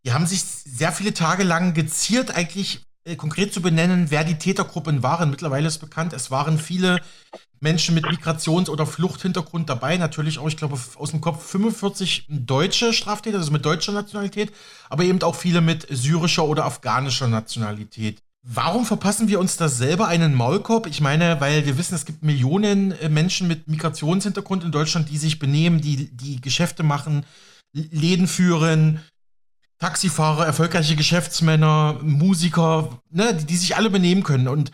[0.06, 2.82] die haben sich sehr viele Tage lang geziert, eigentlich
[3.18, 5.30] konkret zu benennen, wer die Tätergruppen waren.
[5.30, 7.00] Mittlerweile ist bekannt, es waren viele
[7.60, 9.98] Menschen mit Migrations- oder Fluchthintergrund dabei.
[9.98, 14.52] Natürlich auch, ich glaube, aus dem Kopf 45 deutsche Straftäter, also mit deutscher Nationalität,
[14.90, 18.22] aber eben auch viele mit syrischer oder afghanischer Nationalität.
[18.46, 20.88] Warum verpassen wir uns da selber einen Maulkorb?
[20.88, 25.18] Ich meine, weil wir wissen, es gibt Millionen äh, Menschen mit Migrationshintergrund in Deutschland, die
[25.18, 27.26] sich benehmen, die, die Geschäfte machen,
[27.72, 29.00] Läden führen,
[29.80, 34.48] Taxifahrer, erfolgreiche Geschäftsmänner, Musiker, ne, die, die sich alle benehmen können.
[34.48, 34.72] Und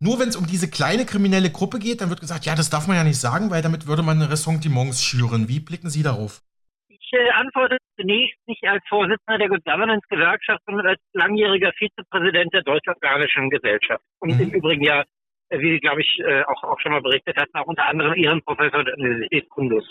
[0.00, 2.88] nur wenn es um diese kleine kriminelle Gruppe geht, dann wird gesagt, ja, das darf
[2.88, 5.48] man ja nicht sagen, weil damit würde man Ressentiments schüren.
[5.48, 6.40] Wie blicken Sie darauf?
[6.88, 12.52] Ich äh, antworte zunächst nicht als Vorsitzender der Good Governance Gewerkschaft, sondern als langjähriger Vizepräsident
[12.54, 14.02] der Deutsch-Afghanischen Gesellschaft.
[14.20, 14.40] Und mhm.
[14.40, 15.04] im Übrigen ja,
[15.50, 18.14] äh, wie Sie, glaube ich, äh, auch, auch schon mal berichtet hatten, auch unter anderem
[18.14, 19.84] Ihren Professor der Universität Kundus.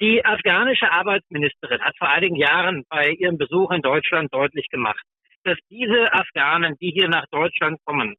[0.00, 5.02] Die afghanische Arbeitsministerin hat vor einigen Jahren bei ihrem Besuch in Deutschland deutlich gemacht,
[5.44, 8.16] dass diese Afghanen, die hier nach Deutschland kommen,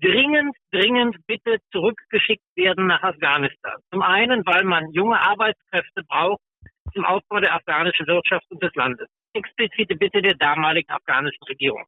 [0.00, 3.76] dringend, dringend bitte zurückgeschickt werden nach Afghanistan.
[3.90, 6.40] Zum einen, weil man junge Arbeitskräfte braucht
[6.94, 9.08] zum Aufbau der afghanischen Wirtschaft und des Landes.
[9.34, 11.84] Explizite Bitte der damaligen afghanischen Regierung.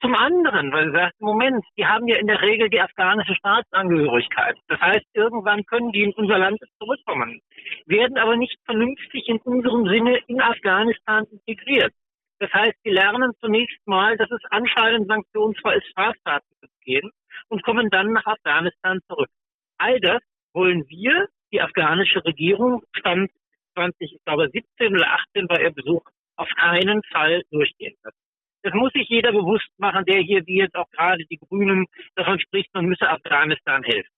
[0.00, 4.56] Zum anderen, weil sie sagt, Moment, die haben ja in der Regel die afghanische Staatsangehörigkeit.
[4.68, 7.40] Das heißt, irgendwann können die in unser Land zurückkommen,
[7.86, 11.92] werden aber nicht vernünftig in unserem Sinne in Afghanistan integriert.
[12.38, 17.10] Das heißt, sie lernen zunächst mal, dass es anscheinend sanktionsfrei ist, Straftaten zu begehen
[17.48, 19.28] und kommen dann nach Afghanistan zurück.
[19.76, 20.22] All das
[20.54, 23.30] wollen wir, die afghanische Regierung, stand
[23.74, 26.02] 20, ich glaube 17 oder 18 bei ihr Besuch,
[26.36, 28.16] auf keinen Fall durchgehen lassen.
[28.62, 32.38] Das muss sich jeder bewusst machen, der hier, wie jetzt auch gerade die Grünen, davon
[32.38, 34.12] spricht, man müsse Afghanistan helfen.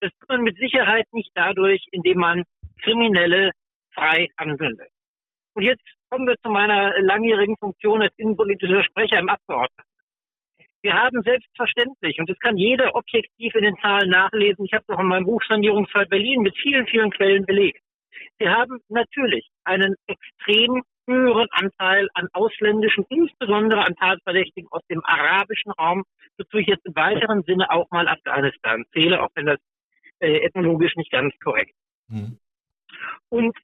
[0.00, 2.44] Das tut man mit Sicherheit nicht dadurch, indem man
[2.82, 3.52] Kriminelle
[3.92, 4.92] frei lässt.
[5.54, 9.90] Und jetzt kommen wir zu meiner langjährigen Funktion als innenpolitischer Sprecher im Abgeordneten.
[10.82, 15.00] Wir haben selbstverständlich, und das kann jeder objektiv in den Zahlen nachlesen, ich habe doch
[15.00, 17.80] in meinem Buch Sanierungsfall Berlin mit vielen, vielen Quellen belegt.
[18.38, 25.72] Wir haben natürlich einen extrem höheren Anteil an ausländischen, insbesondere an Tatverdächtigen aus dem arabischen
[25.72, 26.04] Raum,
[26.38, 29.58] wozu ich jetzt im weiteren Sinne auch mal Afghanistan zähle, auch wenn das
[30.20, 32.14] äh, ethnologisch nicht ganz korrekt ist.
[32.14, 32.38] Mhm.
[33.28, 33.56] Und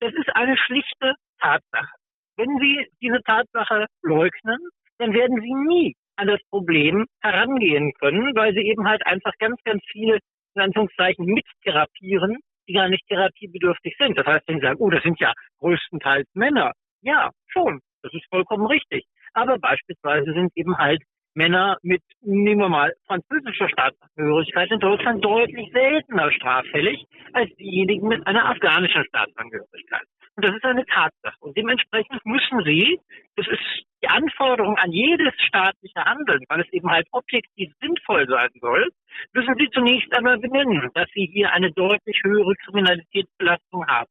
[0.00, 1.94] das ist eine schlichte Tatsache.
[2.36, 4.58] Wenn Sie diese Tatsache leugnen,
[4.98, 9.58] dann werden Sie nie an das Problem herangehen können, weil sie eben halt einfach ganz,
[9.64, 10.18] ganz viele,
[10.54, 12.38] in Anführungszeichen, mittherapieren,
[12.70, 14.16] die gar nicht therapiebedürftig sind.
[14.16, 16.72] Das heißt, wenn sie sagen, oh, das sind ja größtenteils Männer.
[17.02, 17.80] Ja, schon.
[18.02, 19.04] Das ist vollkommen richtig.
[19.32, 21.02] Aber beispielsweise sind eben halt
[21.34, 28.26] Männer mit, nehmen wir mal, französischer Staatsangehörigkeit in Deutschland deutlich seltener straffällig als diejenigen mit
[28.26, 30.06] einer afghanischen Staatsangehörigkeit.
[30.36, 31.36] Und das ist eine Tatsache.
[31.40, 32.98] Und dementsprechend müssen Sie,
[33.36, 38.50] das ist die Anforderung an jedes staatliche Handeln, weil es eben halt objektiv sinnvoll sein
[38.60, 38.88] soll,
[39.32, 44.10] müssen Sie zunächst einmal benennen, dass Sie hier eine deutlich höhere Kriminalitätsbelastung haben.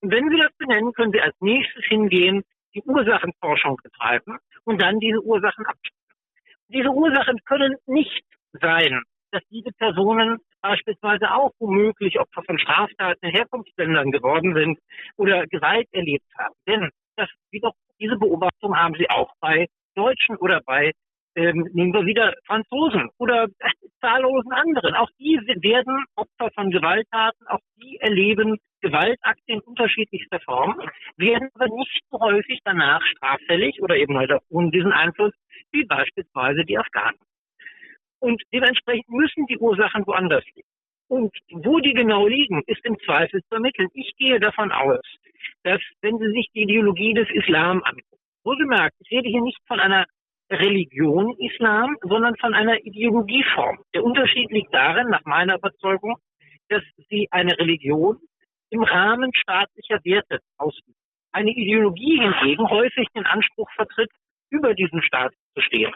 [0.00, 2.42] Und wenn Sie das benennen, können Sie als nächstes hingehen,
[2.74, 5.99] die Ursachenforschung betreiben und dann diese Ursachen abstellen.
[6.72, 9.02] Diese Ursachen können nicht sein,
[9.32, 14.78] dass diese Personen beispielsweise auch womöglich Opfer von Straftaten in Herkunftsländern geworden sind
[15.16, 16.54] oder Gewalt erlebt haben.
[16.68, 20.92] Denn das wiederum, diese Beobachtung haben sie auch bei Deutschen oder bei
[21.36, 23.46] ähm, nehmen wir wieder Franzosen oder
[24.00, 24.94] zahllosen anderen.
[24.94, 30.80] Auch die werden Opfer von Gewalttaten, auch die erleben Gewaltakte in unterschiedlichster Form,
[31.16, 35.32] werden aber nicht so häufig danach straffällig oder eben halt auch ohne diesen Einfluss
[35.72, 37.18] wie beispielsweise die Afghanen.
[38.20, 40.68] Und dementsprechend müssen die Ursachen woanders liegen.
[41.08, 43.88] Und wo die genau liegen, ist im Zweifel zu ermitteln.
[43.94, 45.00] Ich gehe davon aus,
[45.64, 49.80] dass wenn Sie sich die Ideologie des Islam angucken, wohlgemerkt, ich rede hier nicht von
[49.80, 50.06] einer
[50.50, 53.78] Religion Islam, sondern von einer Ideologieform.
[53.94, 56.16] Der Unterschied liegt darin, nach meiner Überzeugung,
[56.68, 58.18] dass sie eine Religion
[58.70, 60.96] im Rahmen staatlicher Werte ausübt.
[61.32, 64.10] Eine Ideologie hingegen häufig den Anspruch vertritt,
[64.50, 65.92] über diesen Staat zu stehen.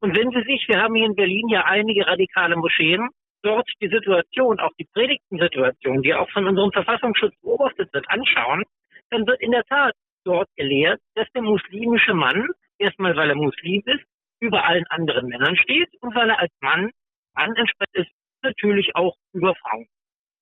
[0.00, 3.08] Und wenn Sie sich, wir haben hier in Berlin ja einige radikale Moscheen,
[3.42, 8.64] dort die Situation, auch die Predigtensituation, die auch von unserem Verfassungsschutz beobachtet wird, anschauen,
[9.10, 13.82] dann wird in der Tat dort gelehrt, dass der muslimische Mann, erstmal weil er Muslim
[13.86, 14.04] ist,
[14.40, 16.90] über allen anderen Männern steht und weil er als Mann
[17.34, 18.10] ansprechend ist,
[18.42, 19.86] natürlich auch über Frauen.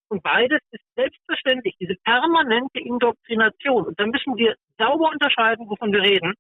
[0.08, 3.86] Und beides ist selbstverständlich, diese permanente Indoktrination.
[3.86, 6.34] Und da müssen wir sauber unterscheiden, wovon wir reden.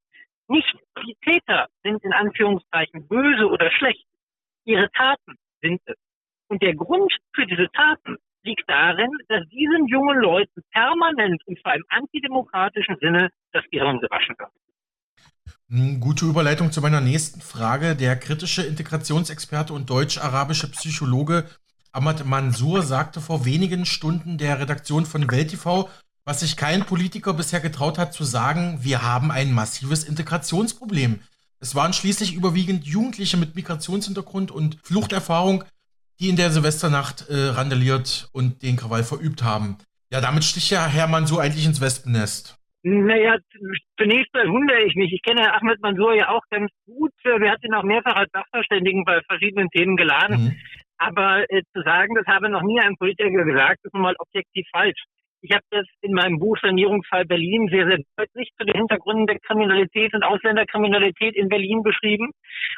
[0.48, 0.72] Nicht
[1.04, 4.06] die Täter sind in Anführungszeichen böse oder schlecht.
[4.64, 5.96] Ihre Taten sind es.
[6.48, 11.74] Und der Grund für diese Taten liegt darin, dass diesen jungen Leuten permanent und zwar
[11.74, 14.52] im antidemokratischen Sinne das Gehirn gewaschen wird.
[16.00, 17.96] Gute Überleitung zu meiner nächsten Frage.
[17.96, 21.48] Der kritische Integrationsexperte und deutsch-arabische Psychologe
[21.92, 25.88] Ahmad Mansour sagte vor wenigen Stunden der Redaktion von Welt TV,
[26.24, 31.20] was sich kein Politiker bisher getraut hat zu sagen, wir haben ein massives Integrationsproblem.
[31.60, 35.64] Es waren schließlich überwiegend Jugendliche mit Migrationshintergrund und Fluchterfahrung,
[36.20, 39.78] die in der Silvesternacht äh, randaliert und den Krawall verübt haben.
[40.10, 42.56] Ja, damit sticht ja Herr Mansour eigentlich ins Wespennest.
[42.82, 43.36] Naja,
[43.98, 45.12] zunächst wundere ich mich.
[45.12, 47.12] Ich kenne Ahmed Mansour ja auch ganz gut.
[47.24, 50.44] Wir hatten ihn auch mehrfach als Sachverständigen bei verschiedenen Themen geladen.
[50.44, 50.56] Mhm.
[50.98, 54.66] Aber äh, zu sagen, das habe noch nie ein Politiker gesagt, ist nun mal objektiv
[54.72, 55.02] falsch.
[55.42, 59.38] Ich habe das in meinem Buch Sanierungsfall Berlin sehr, sehr deutlich zu den Hintergründen der
[59.38, 62.30] Kriminalität und Ausländerkriminalität in Berlin beschrieben.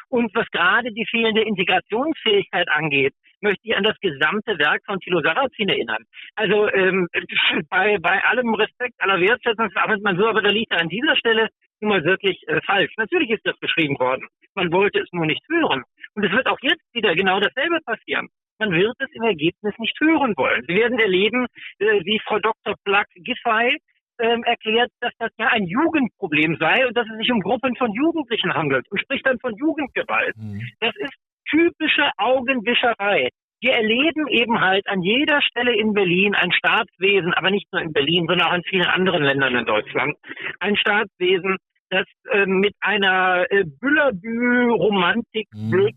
[0.09, 5.21] Und was gerade die fehlende Integrationsfähigkeit angeht, möchte ich an das gesamte Werk von Thilo
[5.21, 6.03] Sarrazin erinnern.
[6.35, 7.07] Also ähm,
[7.69, 11.15] bei, bei allem Respekt aller Wertschätzung, aber man so, aber da liegt er an dieser
[11.15, 11.49] Stelle
[11.81, 12.91] nun mal wirklich äh, falsch.
[12.97, 14.27] Natürlich ist das beschrieben worden.
[14.53, 15.83] Man wollte es nur nicht hören.
[16.19, 18.27] Und es wird auch jetzt wieder genau dasselbe passieren.
[18.59, 20.65] Man wird es im Ergebnis nicht hören wollen.
[20.67, 21.45] Sie werden erleben,
[21.79, 22.75] äh, wie Frau Dr.
[22.83, 23.77] Plack Giffey
[24.19, 27.93] ähm, erklärt, dass das ja ein Jugendproblem sei und dass es sich um Gruppen von
[27.93, 30.35] Jugendlichen handelt und spricht dann von Jugendgewalt.
[30.35, 30.61] Mhm.
[30.81, 31.13] Das ist
[31.49, 33.29] typische Augenwischerei.
[33.61, 37.93] Wir erleben eben halt an jeder Stelle in Berlin ein Staatswesen, aber nicht nur in
[37.93, 40.17] Berlin, sondern auch in vielen anderen Ländern in Deutschland,
[40.59, 41.55] ein Staatswesen,
[41.89, 45.89] das äh, mit einer äh, Büllerbü-Romantik, mhm.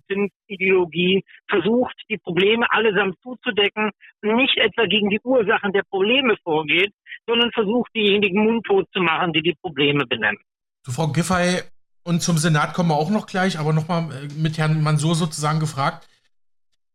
[1.48, 3.90] Versucht, die Probleme allesamt zuzudecken,
[4.22, 6.92] nicht etwa gegen die Ursachen der Probleme vorgeht,
[7.26, 10.38] sondern versucht, diejenigen mundtot zu machen, die die Probleme benennen.
[10.84, 11.62] Zu Frau Giffey
[12.04, 15.60] und zum Senat kommen wir auch noch gleich, aber nochmal äh, mit Herrn Mansur sozusagen
[15.60, 16.08] gefragt.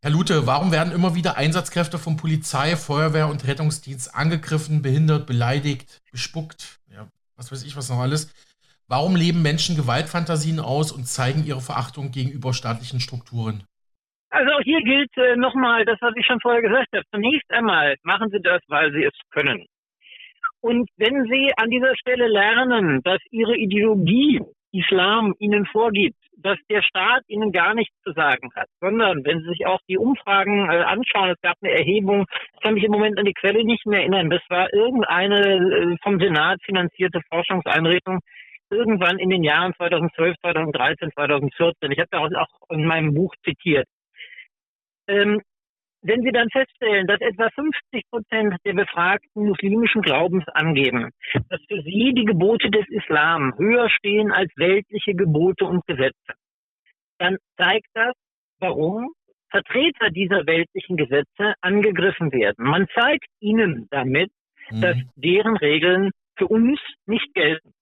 [0.01, 6.01] Herr Lute, warum werden immer wieder Einsatzkräfte von Polizei, Feuerwehr und Rettungsdienst angegriffen, behindert, beleidigt,
[6.11, 8.31] bespuckt, ja, was weiß ich was noch alles?
[8.89, 13.63] Warum leben Menschen Gewaltfantasien aus und zeigen ihre Verachtung gegenüber staatlichen Strukturen?
[14.29, 17.03] Also auch hier gilt äh, nochmal das, was ich schon vorher gesagt habe.
[17.11, 19.65] Zunächst einmal machen Sie das, weil Sie es können.
[20.61, 26.81] Und wenn Sie an dieser Stelle lernen, dass Ihre Ideologie Islam ihnen vorgibt, dass der
[26.81, 30.83] Staat ihnen gar nichts zu sagen hat, sondern wenn Sie sich auch die Umfragen äh,
[30.83, 34.01] anschauen, es gab eine Erhebung, ich kann mich im Moment an die Quelle nicht mehr
[34.01, 38.19] erinnern, das war irgendeine äh, vom Senat finanzierte Forschungseinrichtung,
[38.69, 41.91] irgendwann in den Jahren 2012, 2013, 2014.
[41.91, 43.87] Ich habe da auch in meinem Buch zitiert.
[45.07, 45.41] Ähm,
[46.01, 51.09] wenn Sie dann feststellen, dass etwa 50 Prozent der befragten muslimischen Glaubens angeben,
[51.49, 56.33] dass für sie die Gebote des Islam höher stehen als weltliche Gebote und Gesetze,
[57.17, 58.13] dann zeigt das,
[58.59, 59.11] warum
[59.49, 62.65] Vertreter dieser weltlichen Gesetze angegriffen werden.
[62.65, 64.29] Man zeigt ihnen damit,
[64.69, 64.81] mhm.
[64.81, 67.73] dass deren Regeln für uns nicht gelten.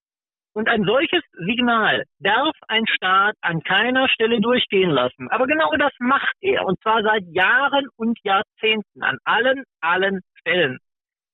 [0.55, 5.27] Und ein solches Signal darf ein Staat an keiner Stelle durchgehen lassen.
[5.29, 6.65] Aber genau das macht er.
[6.65, 10.77] Und zwar seit Jahren und Jahrzehnten an allen, allen Stellen.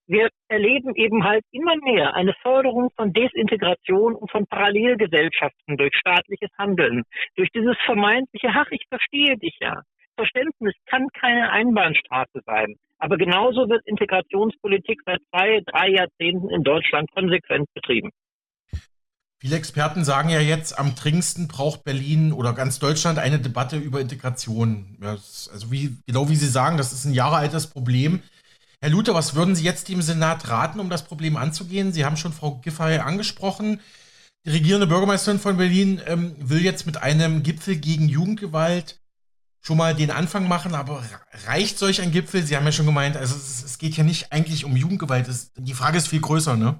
[0.08, 6.50] Wir erleben eben halt immer mehr eine Förderung von Desintegration und von Parallelgesellschaften durch staatliches
[6.58, 7.04] Handeln.
[7.36, 9.84] Durch dieses vermeintliche, ach, ich verstehe dich ja.
[10.16, 12.74] Verständnis kann keine Einbahnstraße sein.
[12.98, 18.10] Aber genauso wird Integrationspolitik seit zwei, drei Jahrzehnten in Deutschland konsequent betrieben.
[19.42, 24.00] Viele Experten sagen ja jetzt, am dringendsten braucht Berlin oder ganz Deutschland eine Debatte über
[24.00, 24.96] Integration.
[25.02, 28.22] Ja, also wie, genau wie Sie sagen, das ist ein jahrealtes Problem.
[28.82, 31.92] Herr Luther, was würden Sie jetzt dem Senat raten, um das Problem anzugehen?
[31.92, 33.80] Sie haben schon Frau Giffey angesprochen.
[34.46, 39.00] Die regierende Bürgermeisterin von Berlin ähm, will jetzt mit einem Gipfel gegen Jugendgewalt
[39.60, 41.04] schon mal den Anfang machen, aber
[41.48, 42.44] reicht solch ein Gipfel?
[42.44, 45.28] Sie haben ja schon gemeint, also es, es geht ja nicht eigentlich um Jugendgewalt.
[45.28, 46.78] Es, die Frage ist viel größer, ne?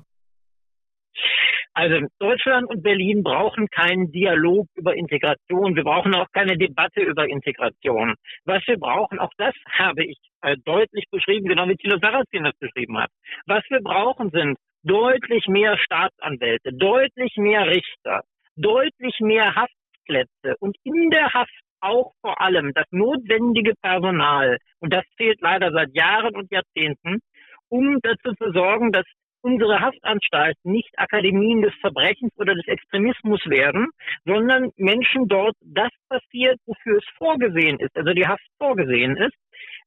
[1.74, 5.76] Also Deutschland und Berlin brauchen keinen Dialog über Integration.
[5.76, 8.16] Wir brauchen auch keine Debatte über Integration.
[8.44, 12.58] Was wir brauchen, auch das habe ich äh, deutlich beschrieben, genau wie Thilo Sarrazin das
[12.60, 13.10] beschrieben hat.
[13.46, 18.22] Was wir brauchen sind deutlich mehr Staatsanwälte, deutlich mehr Richter,
[18.56, 24.58] deutlich mehr Haftplätze und in der Haft auch vor allem das notwendige Personal.
[24.80, 27.20] Und das fehlt leider seit Jahren und Jahrzehnten,
[27.70, 29.06] um dazu zu sorgen, dass
[29.42, 33.88] unsere Haftanstalten nicht Akademien des Verbrechens oder des Extremismus werden,
[34.26, 39.36] sondern Menschen dort das passiert, wofür es vorgesehen ist, also die Haft vorgesehen ist,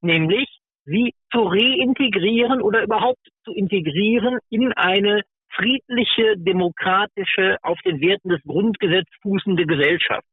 [0.01, 0.49] nämlich
[0.85, 5.23] sie zu reintegrieren oder überhaupt zu integrieren in eine
[5.57, 10.27] friedliche, demokratische, auf den Werten des Grundgesetzes fußende Gesellschaft.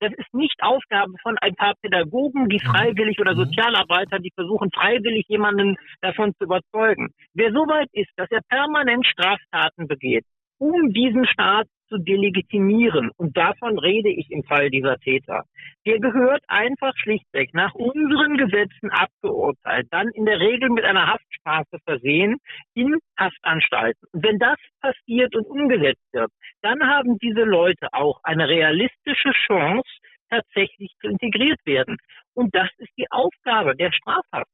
[0.00, 2.70] Das ist nicht Aufgabe von ein paar Pädagogen, die mhm.
[2.70, 3.44] freiwillig oder mhm.
[3.44, 7.12] Sozialarbeiter, die versuchen freiwillig jemanden davon zu überzeugen.
[7.34, 10.24] Wer so weit ist, dass er permanent Straftaten begeht,
[10.58, 13.10] um diesen Staat zu delegitimieren.
[13.16, 15.44] Und davon rede ich im Fall dieser Täter.
[15.86, 21.78] Der gehört einfach schlichtweg nach unseren Gesetzen abgeurteilt, dann in der Regel mit einer Haftstrafe
[21.84, 22.38] versehen,
[22.74, 24.06] in Haftanstalten.
[24.12, 26.30] Und wenn das passiert und umgesetzt wird,
[26.62, 29.88] dann haben diese Leute auch eine realistische Chance,
[30.30, 31.96] tatsächlich zu integriert werden.
[32.34, 34.50] Und das ist die Aufgabe der Strafhaft.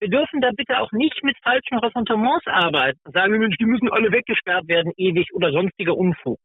[0.00, 4.68] Wir dürfen da bitte auch nicht mit falschen Ressentiments arbeiten sagen, die müssen alle weggesperrt
[4.68, 6.38] werden, ewig oder sonstiger Unfug.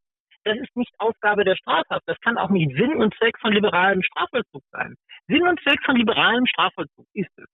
[0.44, 2.04] Das ist nicht Aufgabe der Strafhaft.
[2.06, 4.96] Das kann auch nicht Sinn und Zweck von liberalem Strafvollzug sein.
[5.28, 7.46] Sinn und Zweck von liberalem Strafvollzug ist es,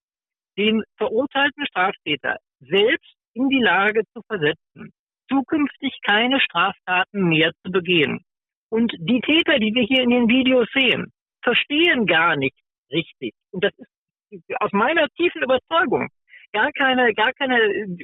[0.57, 4.91] den verurteilten Straftäter selbst in die Lage zu versetzen,
[5.29, 8.21] zukünftig keine Straftaten mehr zu begehen.
[8.69, 11.11] Und die Täter, die wir hier in den Videos sehen,
[11.43, 12.57] verstehen gar nicht
[12.91, 13.33] richtig.
[13.51, 16.09] Und das ist aus meiner tiefen Überzeugung
[16.51, 17.59] gar keine, gar keine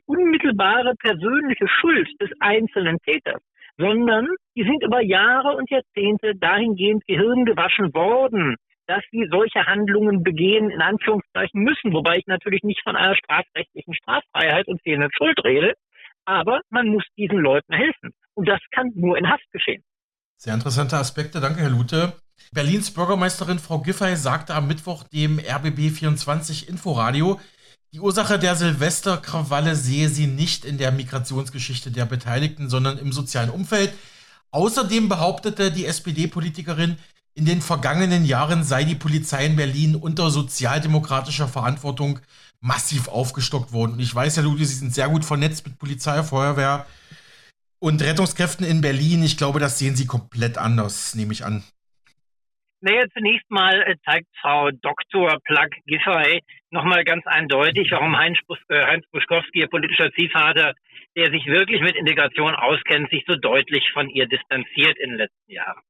[0.05, 3.41] unmittelbare persönliche Schuld des einzelnen Täters,
[3.77, 8.55] sondern die sind über Jahre und Jahrzehnte dahingehend gehirngewaschen worden,
[8.87, 13.93] dass sie solche Handlungen begehen, in Anführungszeichen müssen, wobei ich natürlich nicht von einer strafrechtlichen
[13.95, 15.73] Straffreiheit und fehlender Schuld rede,
[16.25, 18.11] aber man muss diesen Leuten helfen.
[18.35, 19.83] Und das kann nur in Haft geschehen.
[20.37, 22.13] Sehr interessante Aspekte, danke Herr Lute.
[22.53, 27.39] Berlins Bürgermeisterin Frau Giffey sagte am Mittwoch dem RBB24 Inforadio,
[27.95, 33.49] die Ursache der Silvesterkrawalle sehe sie nicht in der Migrationsgeschichte der Beteiligten, sondern im sozialen
[33.49, 33.93] Umfeld.
[34.51, 36.97] Außerdem behauptete die SPD-Politikerin,
[37.35, 42.19] in den vergangenen Jahren sei die Polizei in Berlin unter sozialdemokratischer Verantwortung
[42.59, 43.93] massiv aufgestockt worden.
[43.93, 46.85] Und ich weiß, Herr Ludi, Sie sind sehr gut vernetzt mit Polizei, Feuerwehr
[47.79, 49.23] und Rettungskräften in Berlin.
[49.23, 51.63] Ich glaube, das sehen Sie komplett anders, nehme ich an.
[52.85, 55.39] Naja, zunächst mal äh, zeigt Frau Dr.
[55.43, 60.75] Plug Giffey nochmal ganz eindeutig, warum Heinz, Bus äh, Heinz Buschkowski, ihr politischer Ziehvater,
[61.15, 65.51] der sich wirklich mit Integration auskennt, sich so deutlich von ihr distanziert in den letzten
[65.51, 65.81] Jahren.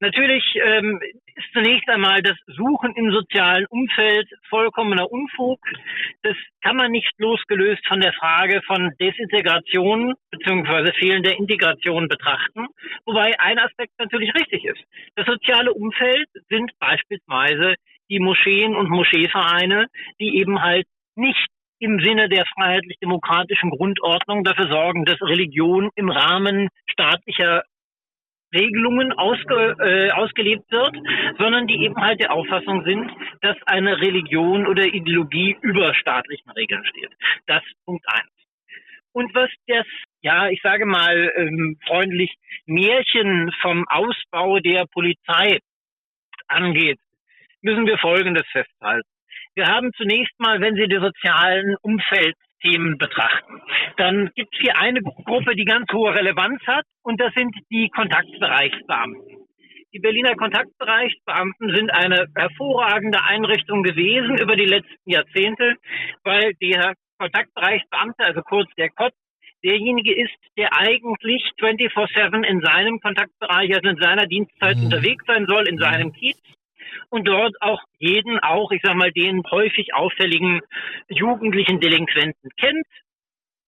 [0.00, 1.00] Natürlich ähm,
[1.34, 5.58] ist zunächst einmal das Suchen im sozialen Umfeld vollkommener Unfug.
[6.22, 10.92] Das kann man nicht losgelöst von der Frage von Desintegration bzw.
[10.98, 12.66] fehlender Integration betrachten.
[13.04, 14.82] Wobei ein Aspekt natürlich richtig ist.
[15.16, 17.74] Das soziale Umfeld sind beispielsweise
[18.10, 19.86] die Moscheen und Moscheevereine,
[20.20, 26.68] die eben halt nicht im Sinne der freiheitlich-demokratischen Grundordnung dafür sorgen, dass Religion im Rahmen
[26.86, 27.62] staatlicher
[28.54, 30.96] Regelungen ausge, äh, ausgelebt wird,
[31.38, 33.10] sondern die eben halt der Auffassung sind,
[33.42, 37.10] dass eine Religion oder Ideologie über staatlichen Regeln steht.
[37.46, 38.30] Das Punkt eins.
[39.12, 39.86] Und was das,
[40.22, 42.34] ja, ich sage mal ähm, freundlich,
[42.66, 45.60] Märchen vom Ausbau der Polizei
[46.48, 46.98] angeht,
[47.62, 49.08] müssen wir Folgendes festhalten.
[49.54, 53.60] Wir haben zunächst mal, wenn Sie die sozialen Umfeld Themen betrachten,
[53.98, 57.88] dann gibt es hier eine Gruppe, die ganz hohe Relevanz hat, und das sind die
[57.90, 59.44] Kontaktbereichsbeamten.
[59.92, 65.76] Die Berliner Kontaktbereichsbeamten sind eine hervorragende Einrichtung gewesen über die letzten Jahrzehnte,
[66.24, 69.12] weil der Kontaktbereichsbeamte, also kurz der KOT,
[69.64, 74.84] derjenige ist, der eigentlich 24-7 in seinem Kontaktbereich, also in seiner Dienstzeit mhm.
[74.86, 76.38] unterwegs sein soll, in seinem Kiez
[77.10, 80.60] und dort auch jeden, auch ich sag mal, den häufig auffälligen
[81.08, 82.86] jugendlichen Delinquenten kennt,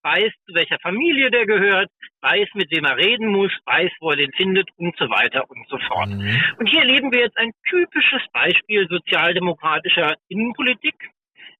[0.03, 1.89] weiß, zu welcher Familie der gehört,
[2.21, 5.67] weiß, mit wem er reden muss, weiß, wo er den findet und so weiter und
[5.67, 6.09] so fort.
[6.09, 6.41] Mhm.
[6.59, 10.95] Und hier erleben wir jetzt ein typisches Beispiel sozialdemokratischer Innenpolitik.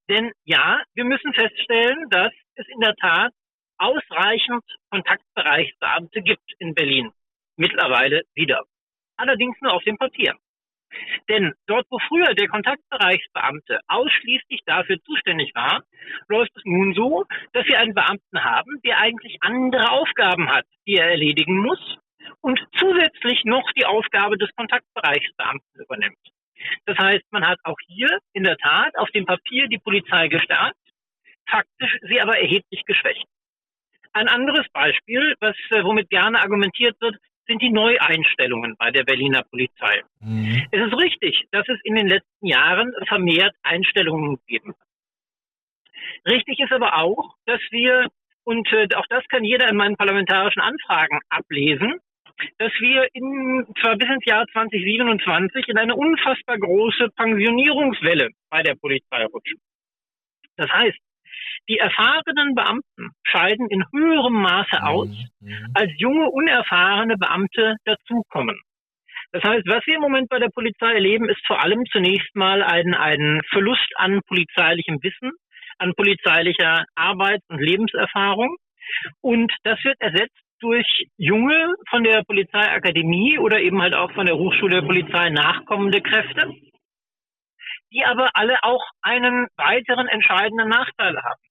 [0.09, 3.33] Denn ja, wir müssen feststellen, dass es in der Tat
[3.77, 7.11] ausreichend Kontaktbereichsbeamte gibt in Berlin.
[7.57, 8.63] Mittlerweile wieder.
[9.17, 10.35] Allerdings nur auf dem Papier.
[11.29, 15.83] Denn dort, wo früher der Kontaktbereichsbeamte ausschließlich dafür zuständig war,
[16.29, 20.95] läuft es nun so, dass wir einen Beamten haben, der eigentlich andere Aufgaben hat, die
[20.95, 21.97] er erledigen muss.
[22.41, 26.17] und zusätzlich noch die Aufgabe des Kontaktbereichsbeamten übernimmt.
[26.85, 30.77] Das heißt, man hat auch hier in der Tat auf dem Papier die Polizei gestärkt,
[31.49, 33.25] faktisch sie aber erheblich geschwächt.
[34.13, 37.17] Ein anderes Beispiel, was, äh, womit gerne argumentiert wird,
[37.47, 40.01] sind die Neueinstellungen bei der Berliner Polizei.
[40.19, 40.67] Mhm.
[40.71, 44.87] Es ist richtig, dass es in den letzten Jahren vermehrt Einstellungen gegeben hat.
[46.25, 48.07] Richtig ist aber auch, dass wir,
[48.43, 51.99] und äh, auch das kann jeder in meinen parlamentarischen Anfragen ablesen,
[52.57, 58.75] dass wir in, zwar bis ins Jahr 2027 in eine unfassbar große Pensionierungswelle bei der
[58.75, 59.59] Polizei rutschen.
[60.55, 60.97] Das heißt,
[61.69, 65.71] die erfahrenen Beamten scheiden in höherem Maße aus, mhm.
[65.73, 68.59] als junge, unerfahrene Beamte dazukommen.
[69.31, 72.63] Das heißt, was wir im Moment bei der Polizei erleben, ist vor allem zunächst mal
[72.63, 75.31] ein, ein Verlust an polizeilichem Wissen,
[75.79, 78.55] an polizeilicher Arbeits- und Lebenserfahrung.
[79.21, 80.87] Und das wird ersetzt durch
[81.17, 86.53] junge von der Polizeiakademie oder eben halt auch von der Hochschule der Polizei nachkommende Kräfte,
[87.91, 91.41] die aber alle auch einen weiteren entscheidenden Nachteil haben.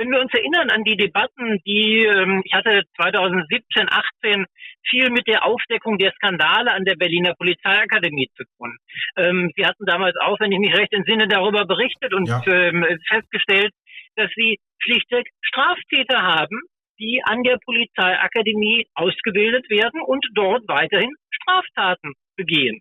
[0.00, 4.46] Wenn wir uns erinnern an die Debatten, die ähm, ich hatte 2017, 18
[4.88, 8.78] viel mit der Aufdeckung der Skandale an der Berliner Polizeiakademie zu tun.
[9.18, 12.42] Ähm, Sie hatten damals auch, wenn ich mich recht entsinne, darüber berichtet und ja.
[12.46, 13.74] ähm, festgestellt,
[14.16, 16.62] dass Sie schlichtweg Straftäter haben,
[16.98, 22.80] die an der Polizeiakademie ausgebildet werden und dort weiterhin Straftaten begehen.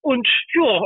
[0.00, 0.80] Und ja,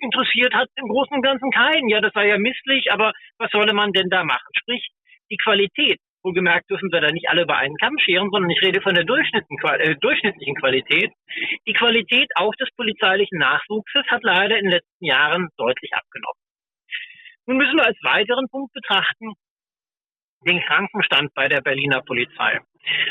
[0.00, 1.88] interessiert hat im Großen und Ganzen keinen.
[1.88, 4.48] Ja, das sei ja misslich, aber was solle man denn da machen?
[4.58, 4.88] Sprich,
[5.30, 8.80] die Qualität, wohlgemerkt dürfen wir da nicht alle bei einen Kamm scheren, sondern ich rede
[8.80, 11.12] von der äh, durchschnittlichen Qualität.
[11.66, 16.40] Die Qualität auch des polizeilichen Nachwuchses hat leider in den letzten Jahren deutlich abgenommen.
[17.46, 19.34] Nun müssen wir als weiteren Punkt betrachten,
[20.46, 22.58] den Krankenstand bei der Berliner Polizei.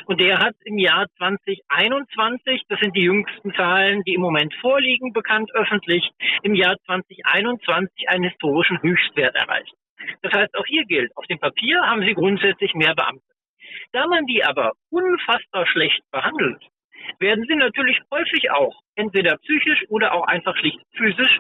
[0.06, 5.14] Und der hat im Jahr 2021, das sind die jüngsten Zahlen, die im Moment vorliegen,
[5.14, 6.10] bekannt öffentlich,
[6.44, 9.74] im Jahr 2021 einen historischen Höchstwert erreicht.
[10.22, 13.24] Das heißt, auch hier gilt, auf dem Papier haben sie grundsätzlich mehr Beamte.
[13.92, 16.62] Da man die aber unfassbar schlecht behandelt,
[17.20, 21.40] werden sie natürlich häufig auch entweder psychisch oder auch einfach schlicht physisch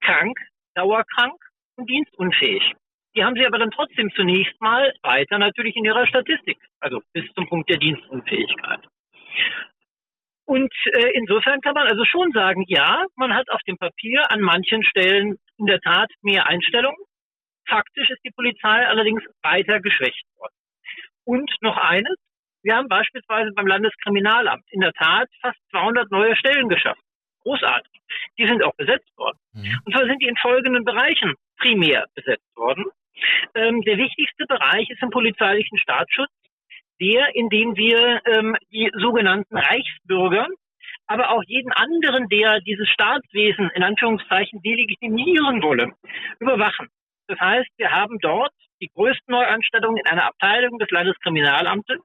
[0.00, 0.38] krank,
[0.74, 1.34] dauerkrank
[1.76, 2.74] und dienstunfähig.
[3.18, 7.24] Die haben sie aber dann trotzdem zunächst mal weiter natürlich in ihrer Statistik, also bis
[7.34, 8.78] zum Punkt der Dienstunfähigkeit.
[10.44, 14.40] Und äh, insofern kann man also schon sagen, ja, man hat auf dem Papier an
[14.40, 16.96] manchen Stellen in der Tat mehr Einstellungen.
[17.68, 20.54] Faktisch ist die Polizei allerdings weiter geschwächt worden.
[21.24, 22.14] Und noch eines,
[22.62, 27.02] wir haben beispielsweise beim Landeskriminalamt in der Tat fast 200 neue Stellen geschaffen.
[27.42, 28.00] Großartig.
[28.38, 29.38] Die sind auch besetzt worden.
[29.54, 29.80] Mhm.
[29.84, 32.84] Und zwar sind die in folgenden Bereichen primär besetzt worden.
[33.54, 36.30] Ähm, der wichtigste Bereich ist im polizeilichen Staatsschutz,
[37.00, 40.46] der, in dem wir ähm, die sogenannten Reichsbürger,
[41.06, 45.92] aber auch jeden anderen, der dieses Staatswesen in Anführungszeichen delegitimieren wolle,
[46.38, 46.88] überwachen.
[47.28, 51.98] Das heißt, wir haben dort die größten Neuanstellungen in einer Abteilung des Landeskriminalamtes,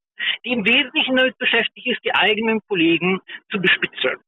[0.46, 3.20] die im Wesentlichen damit beschäftigt ist, die eigenen Kollegen
[3.52, 4.20] zu bespitzeln.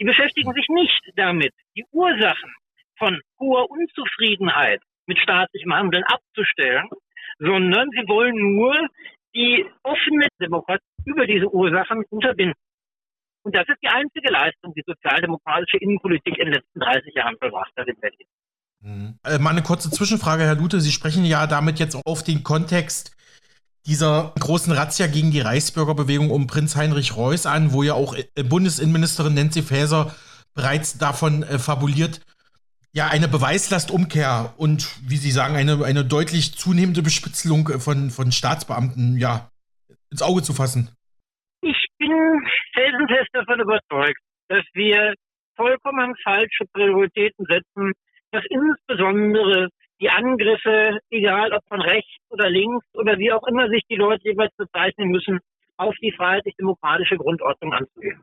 [0.00, 2.54] Die beschäftigen sich nicht damit, die Ursachen
[2.98, 6.88] von hoher Unzufriedenheit mit staatlichem Handeln abzustellen,
[7.38, 8.74] sondern sie wollen nur
[9.34, 12.54] die offene Demokratie über diese Ursachen unterbinden.
[13.42, 17.72] Und das ist die einzige Leistung, die sozialdemokratische Innenpolitik in den letzten 30 Jahren verbracht
[17.76, 18.26] hat in Berlin.
[18.80, 19.18] Mhm.
[19.24, 20.80] Äh, mal eine kurze Zwischenfrage, Herr Lute.
[20.80, 23.16] Sie sprechen ja damit jetzt auf den Kontext
[23.86, 28.42] dieser großen Razzia gegen die Reichsbürgerbewegung um Prinz Heinrich Reuß an, wo ja auch äh,
[28.42, 30.14] Bundesinnenministerin Nancy Faeser
[30.54, 32.20] bereits davon äh, fabuliert,
[32.94, 39.18] ja, eine Beweislastumkehr und, wie Sie sagen, eine, eine deutlich zunehmende Bespitzelung von, von Staatsbeamten,
[39.18, 39.50] ja,
[40.10, 40.94] ins Auge zu fassen.
[41.60, 42.12] Ich bin
[42.72, 45.14] felsenfest davon überzeugt, dass wir
[45.56, 47.92] vollkommen falsche Prioritäten setzen,
[48.30, 49.68] dass insbesondere
[50.00, 54.22] die Angriffe, egal ob von rechts oder links oder wie auch immer sich die Leute
[54.24, 55.40] jeweils bezeichnen müssen,
[55.76, 58.22] auf die freiheitlich-demokratische Grundordnung anzugehen.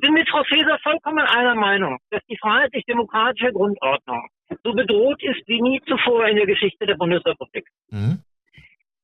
[0.00, 4.28] Ich bin mit Frau Faeser vollkommen einer Meinung, dass die freiheitlich-demokratische Grundordnung
[4.64, 7.68] so bedroht ist wie nie zuvor in der Geschichte der Bundesrepublik.
[7.90, 8.22] Mhm.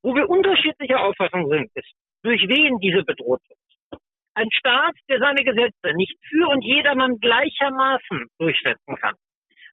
[0.03, 1.93] Wo wir unterschiedlicher Auffassung sind, ist,
[2.23, 4.01] durch wen diese bedroht wird.
[4.37, 9.17] Ein Staat, der seine Gesetze nicht für und jedermann gleichermaßen durchsetzen kann,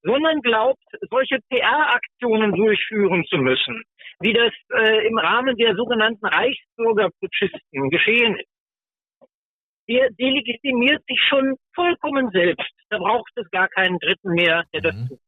[0.02, 3.82] sondern glaubt, solche PR-Aktionen durchführen zu müssen,
[4.20, 8.53] wie das äh, im Rahmen der sogenannten Reichsbürgerputschisten geschehen ist
[9.88, 12.72] der delegitimiert sich schon vollkommen selbst.
[12.90, 15.08] Da braucht es gar keinen Dritten mehr, der das mhm.
[15.08, 15.20] tut.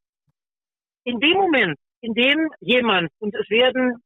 [1.04, 4.02] In dem Moment, in dem jemand, und es werden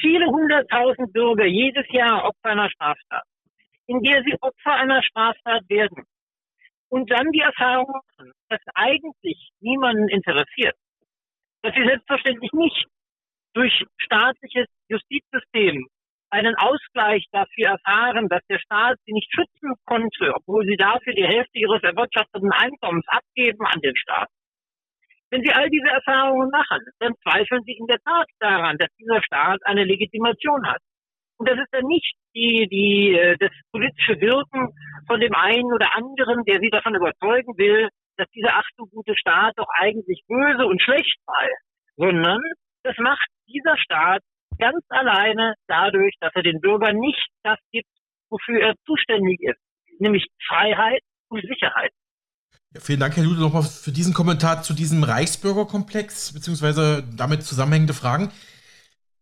[0.00, 3.24] viele hunderttausend Bürger jedes Jahr Opfer einer Straftat,
[3.86, 6.04] in der sie Opfer einer Straftat werden
[6.88, 10.76] und dann die Erfahrung machen, dass eigentlich niemanden interessiert,
[11.62, 12.86] dass sie selbstverständlich nicht
[13.54, 15.86] durch staatliches Justizsystem
[16.30, 21.26] einen Ausgleich dafür erfahren, dass der Staat sie nicht schützen konnte, obwohl sie dafür die
[21.26, 24.28] Hälfte ihres erwirtschafteten Einkommens abgeben an den Staat.
[25.30, 29.20] Wenn Sie all diese Erfahrungen machen, dann zweifeln Sie in der Tat daran, dass dieser
[29.22, 30.80] Staat eine Legitimation hat.
[31.38, 34.72] Und das ist dann nicht die, die, äh, das politische Wirken
[35.06, 39.54] von dem einen oder anderen, der Sie davon überzeugen will, dass dieser ach gute Staat
[39.56, 41.48] doch eigentlich böse und schlecht sei,
[41.96, 42.40] sondern
[42.84, 44.22] das macht dieser Staat
[44.58, 47.88] ganz alleine dadurch, dass er den Bürgern nicht das gibt,
[48.30, 49.60] wofür er zuständig ist,
[49.98, 51.92] nämlich Freiheit und Sicherheit.
[52.74, 57.94] Ja, vielen Dank, Herr Lude, nochmal für diesen Kommentar zu diesem Reichsbürgerkomplex, beziehungsweise damit zusammenhängende
[57.94, 58.32] Fragen.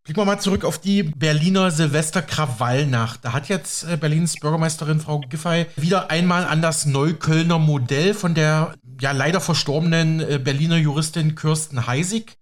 [0.04, 3.24] Blicken wir mal zurück auf die Berliner Silvesterkrawallnacht.
[3.24, 8.34] Da hat jetzt äh, Berlins Bürgermeisterin Frau Giffey wieder einmal an das Neuköllner Modell von
[8.34, 12.36] der ja leider verstorbenen äh, Berliner Juristin Kirsten Heisig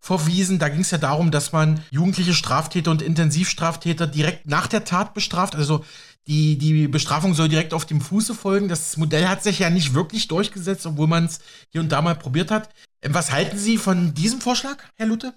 [0.00, 0.58] verwiesen.
[0.58, 5.14] Da ging es ja darum, dass man jugendliche Straftäter und Intensivstraftäter direkt nach der Tat
[5.14, 5.54] bestraft.
[5.56, 5.84] Also
[6.26, 8.68] die, die Bestrafung soll direkt auf dem Fuße folgen.
[8.68, 11.40] Das Modell hat sich ja nicht wirklich durchgesetzt, obwohl man es
[11.72, 12.68] hier und da mal probiert hat.
[13.02, 15.32] Ähm, was halten Sie von diesem Vorschlag, Herr Lute?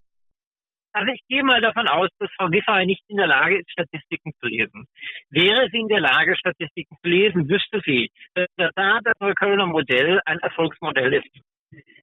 [0.94, 4.34] Also ich gehe mal davon aus, dass Frau Giffey nicht in der Lage ist, Statistiken
[4.42, 4.86] zu lesen.
[5.30, 10.40] Wäre sie in der Lage, Statistiken zu lesen, wüsste sie, dass das Neuköllner Modell ein
[10.40, 11.30] Erfolgsmodell ist.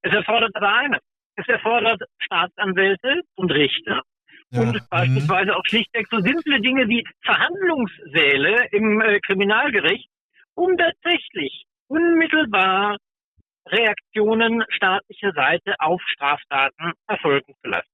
[0.01, 1.01] Es erfordert aber eines.
[1.39, 4.03] Es erfordert Staatsanwälte und Richter
[4.51, 4.61] ja.
[4.61, 10.09] und beispielsweise auch schlichtweg so simple Dinge wie Verhandlungssäle im äh, Kriminalgericht,
[10.55, 12.97] um tatsächlich unmittelbar
[13.69, 17.93] Reaktionen staatlicher Seite auf Straftaten erfolgen zu lassen.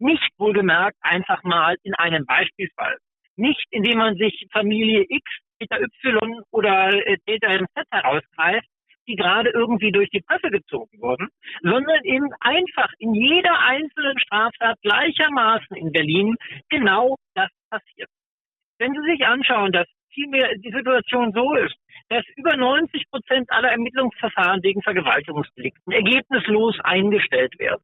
[0.00, 2.96] Nicht wohlgemerkt einfach mal in einem Beispielfall.
[3.36, 5.30] Nicht indem man sich Familie X,
[5.60, 8.66] Täter Y oder äh, Täter Z herausgreift,
[9.08, 11.28] die gerade irgendwie durch die Presse gezogen wurden,
[11.62, 16.36] sondern eben einfach in jeder einzelnen Straftat gleichermaßen in Berlin
[16.68, 18.08] genau das passiert.
[18.78, 21.76] Wenn Sie sich anschauen, dass vielmehr die Situation so ist,
[22.08, 27.82] dass über 90 Prozent aller Ermittlungsverfahren wegen Vergewaltigungsdelikten ergebnislos eingestellt werden.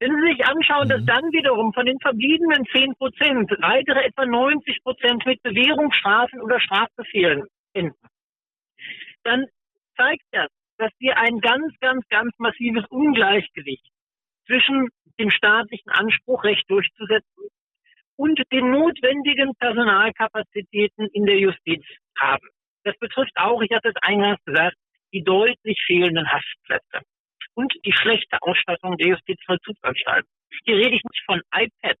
[0.00, 1.06] Wenn Sie sich anschauen, dass mhm.
[1.06, 7.44] dann wiederum von den verbliebenen 10 Prozent weitere etwa 90 Prozent mit Bewährungsstrafen oder Strafbefehlen
[7.74, 8.08] enden,
[9.22, 9.46] dann
[9.96, 13.86] zeigt das, dass wir ein ganz, ganz, ganz massives Ungleichgewicht
[14.46, 14.88] zwischen
[15.18, 17.48] dem staatlichen Anspruch, Recht durchzusetzen
[18.16, 21.84] und den notwendigen Personalkapazitäten in der Justiz
[22.18, 22.48] haben.
[22.84, 24.76] Das betrifft auch, ich hatte es eingangs gesagt,
[25.12, 27.00] die deutlich fehlenden Haftplätze
[27.54, 30.28] und die schlechte Ausstattung der Justizvollzugsanstalten.
[30.64, 31.96] Hier rede ich nicht von iPad,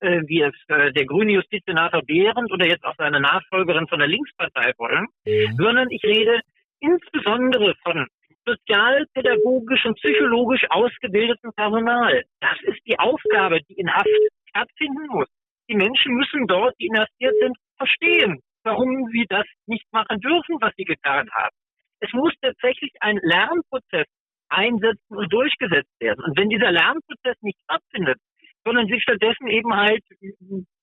[0.00, 4.08] äh, wie es äh, der grüne Justizsenator Behrendt oder jetzt auch seine Nachfolgerin von der
[4.08, 5.56] Linkspartei wollen, mhm.
[5.56, 6.40] sondern ich rede
[6.80, 8.06] insbesondere von
[8.46, 12.24] sozialpädagogisch und psychologisch ausgebildetem Personal.
[12.40, 14.08] Das ist die Aufgabe, die in Haft
[14.48, 15.28] stattfinden muss.
[15.68, 20.72] Die Menschen müssen dort, die inhaftiert sind, verstehen, warum sie das nicht machen dürfen, was
[20.76, 21.54] sie getan haben.
[22.00, 24.06] Es muss tatsächlich ein Lernprozess
[24.48, 26.24] einsetzen und durchgesetzt werden.
[26.24, 28.18] Und wenn dieser Lernprozess nicht stattfindet,
[28.64, 30.02] sondern sich stattdessen eben halt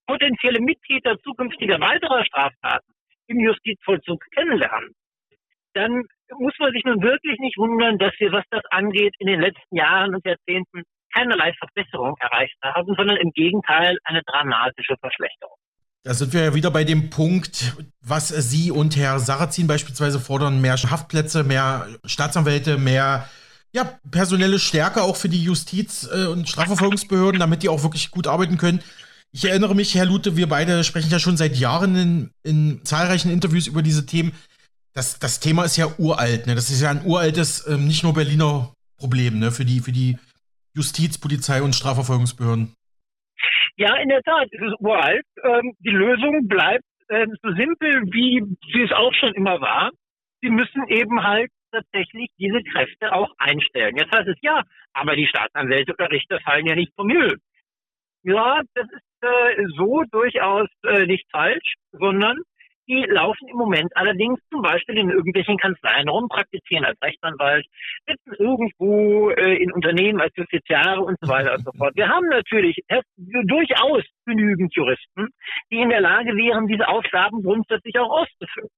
[0.07, 2.93] potenzielle Mittäter zukünftiger weiterer Straftaten
[3.27, 4.93] im Justizvollzug kennenlernen,
[5.77, 6.03] dann
[6.39, 9.75] muss man sich nun wirklich nicht wundern, dass wir, was das angeht, in den letzten
[9.75, 15.55] Jahren und Jahrzehnten keinerlei Verbesserung erreicht haben, sondern im Gegenteil eine dramatische Verschlechterung.
[16.03, 20.61] Da sind wir ja wieder bei dem Punkt, was Sie und Herr Sarrazin beispielsweise fordern,
[20.61, 23.27] mehr Haftplätze, mehr Staatsanwälte, mehr
[23.73, 28.27] ja, personelle Stärke auch für die Justiz- äh, und Strafverfolgungsbehörden, damit die auch wirklich gut
[28.27, 28.81] arbeiten können.
[29.31, 33.29] Ich erinnere mich, Herr Lute, wir beide sprechen ja schon seit Jahren in, in zahlreichen
[33.29, 34.31] Interviews über diese Themen
[34.97, 36.55] das, das Thema ist ja uralt, ne?
[36.55, 39.51] Das ist ja ein uraltes, ähm, nicht nur Berliner Problem, ne?
[39.51, 40.17] Für die, für die
[40.73, 42.73] Justiz, Polizei und Strafverfolgungsbehörden.
[43.77, 45.25] Ja, in der Tat, es ist uralt.
[45.43, 48.41] Ähm, die Lösung bleibt ähm, so simpel, wie
[48.73, 49.91] sie es auch schon immer war.
[50.41, 53.97] Sie müssen eben halt tatsächlich diese Kräfte auch einstellen.
[53.97, 57.37] Jetzt heißt es ja, aber die Staatsanwälte oder Richter fallen ja nicht vom Himmel.
[58.23, 62.37] Ja, das ist äh, so durchaus äh, nicht falsch, sondern
[62.87, 67.65] die laufen im Moment allerdings zum Beispiel in irgendwelchen Kanzleien rum, praktizieren als Rechtsanwalt,
[68.07, 71.95] sitzen irgendwo äh, in Unternehmen als Justiziare und so weiter und so fort.
[71.95, 72.77] Wir haben natürlich
[73.17, 75.29] durchaus genügend Juristen,
[75.71, 78.69] die in der Lage wären, diese Aufgaben grundsätzlich auch auszufüllen.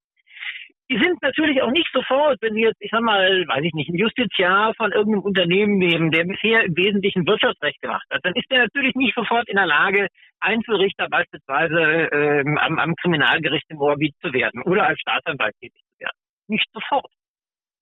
[0.90, 3.88] Die sind natürlich auch nicht sofort, wenn Sie jetzt, ich sag mal, weiß ich nicht,
[3.90, 8.50] ein Justiziar von irgendeinem Unternehmen nehmen, der bisher im Wesentlichen Wirtschaftsrecht gemacht hat, dann ist
[8.50, 10.08] der natürlich nicht sofort in der Lage,
[10.40, 11.78] Einzelrichter beispielsweise
[12.10, 16.16] ähm, am, am Kriminalgericht im Moabit zu werden oder als Staatsanwalt tätig zu werden.
[16.48, 17.12] Nicht sofort.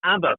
[0.03, 0.35] Aber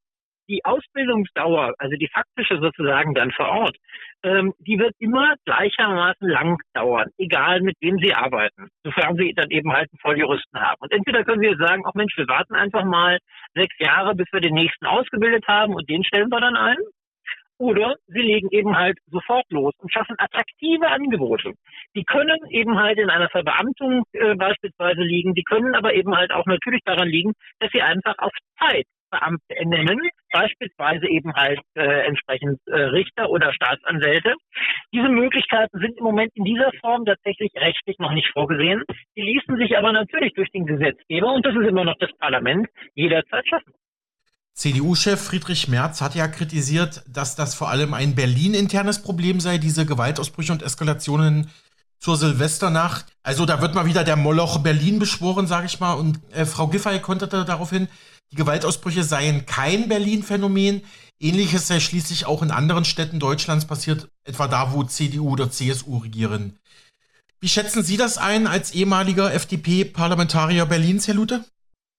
[0.50, 3.78] die Ausbildungsdauer, also die faktische sozusagen dann vor Ort,
[4.24, 9.50] ähm, die wird immer gleichermaßen lang dauern, egal mit wem Sie arbeiten, sofern Sie dann
[9.52, 10.78] eben halt einen Volljuristen haben.
[10.80, 13.20] Und entweder können Sie sagen, ach Mensch, wir warten einfach mal
[13.54, 16.78] sechs Jahre, bis wir den nächsten ausgebildet haben und den stellen wir dann ein.
[17.60, 21.52] Oder sie legen eben halt sofort los und schaffen attraktive Angebote.
[21.94, 26.32] Die können eben halt in einer Verbeamtung äh, beispielsweise liegen, die können aber eben halt
[26.32, 30.00] auch natürlich daran liegen, dass sie einfach auf Zeit Beamte ernennen,
[30.32, 34.36] beispielsweise eben halt äh, entsprechend äh, Richter oder Staatsanwälte.
[34.94, 38.84] Diese Möglichkeiten sind im Moment in dieser Form tatsächlich rechtlich noch nicht vorgesehen.
[39.16, 42.68] Die ließen sich aber natürlich durch den Gesetzgeber, und das ist immer noch das Parlament,
[42.94, 43.74] jederzeit schaffen.
[44.54, 49.86] CDU-Chef Friedrich Merz hat ja kritisiert, dass das vor allem ein Berlin-internes Problem sei, diese
[49.86, 51.50] Gewaltausbrüche und Eskalationen
[52.00, 53.06] zur Silvesternacht.
[53.24, 55.94] Also da wird mal wieder der Moloch Berlin beschworen, sage ich mal.
[55.94, 57.88] Und äh, Frau Giffey konterte daraufhin,
[58.32, 60.82] die Gewaltausbrüche seien kein Berlin-Phänomen.
[61.20, 65.98] Ähnliches sei schließlich auch in anderen Städten Deutschlands passiert, etwa da, wo CDU oder CSU
[65.98, 66.58] regieren.
[67.40, 71.46] Wie schätzen Sie das ein als ehemaliger FDP-Parlamentarier Berlins, Herr Lute?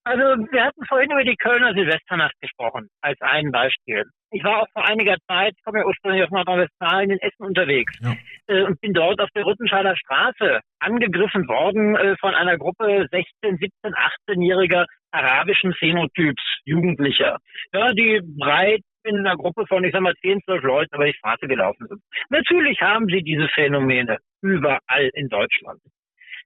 [0.03, 4.03] Also wir hatten vorhin über die Kölner Silvesternacht gesprochen, als ein Beispiel.
[4.31, 7.93] Ich war auch vor einiger Zeit, ich komme ja ursprünglich aus Nordrhein-Westfalen, in Essen unterwegs
[8.01, 8.15] ja.
[8.47, 13.57] äh, und bin dort auf der Rüttenscheider Straße angegriffen worden äh, von einer Gruppe 16,
[13.57, 17.37] 17, 18-jähriger arabischen Phänotyps, Jugendlicher.
[17.73, 21.13] Ja, die breit in einer Gruppe von, ich sag mal, 10, 12 Leuten über die
[21.13, 22.01] Straße gelaufen sind.
[22.29, 25.81] Natürlich haben sie diese Phänomene überall in Deutschland.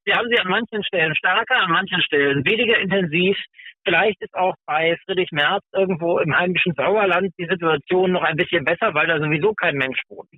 [0.06, 3.38] Sie haben sie an manchen Stellen stärker, an manchen Stellen weniger intensiv.
[3.84, 8.64] Vielleicht ist auch bei Friedrich Merz irgendwo im heimischen Sauerland die Situation noch ein bisschen
[8.64, 10.30] besser, weil da sowieso kein Mensch wohnt.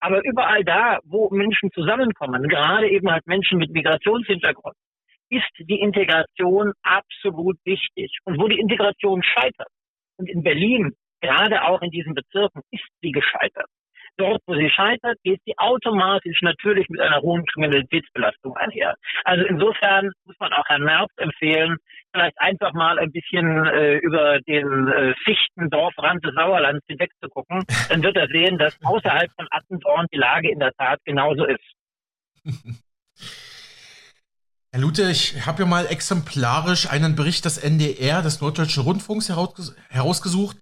[0.00, 4.76] Aber überall da, wo Menschen zusammenkommen, gerade eben halt Menschen mit Migrationshintergrund,
[5.30, 8.18] ist die Integration absolut wichtig.
[8.24, 9.68] Und wo die Integration scheitert,
[10.18, 13.66] und in Berlin, gerade auch in diesen Bezirken, ist sie gescheitert.
[14.16, 18.94] Dort, wo sie scheitert, geht sie automatisch natürlich mit einer hohen Kriminalitätsbelastung einher.
[19.24, 21.78] Also insofern muss man auch Herrn Merz empfehlen,
[22.12, 27.64] vielleicht einfach mal ein bisschen äh, über den äh, Fichtendorfrand des Sauerlands hinweg zu gucken.
[27.88, 31.64] Dann wird er sehen, dass außerhalb von Attendorn die Lage in der Tat genauso ist.
[34.74, 40.56] Herr Lute, ich habe ja mal exemplarisch einen Bericht des NDR, des Norddeutschen Rundfunks, herausgesucht,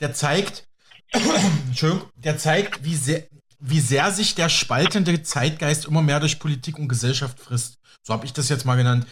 [0.00, 0.65] der zeigt,
[1.68, 3.24] Entschuldigung, der zeigt, wie sehr,
[3.58, 7.78] wie sehr sich der spaltende Zeitgeist immer mehr durch Politik und Gesellschaft frisst.
[8.02, 9.06] So habe ich das jetzt mal genannt.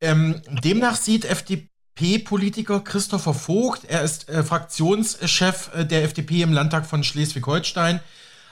[0.00, 6.86] Ähm, demnach sieht FDP-Politiker Christopher Vogt, er ist äh, Fraktionschef äh, der FDP im Landtag
[6.86, 8.00] von Schleswig-Holstein,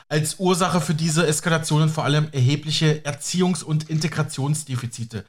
[0.09, 5.25] als Ursache für diese Eskalationen vor allem erhebliche Erziehungs- und Integrationsdefizite.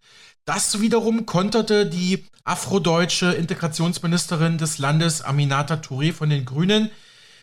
[0.45, 6.91] Das wiederum konterte die afrodeutsche Integrationsministerin des Landes Aminata Touré von den Grünen.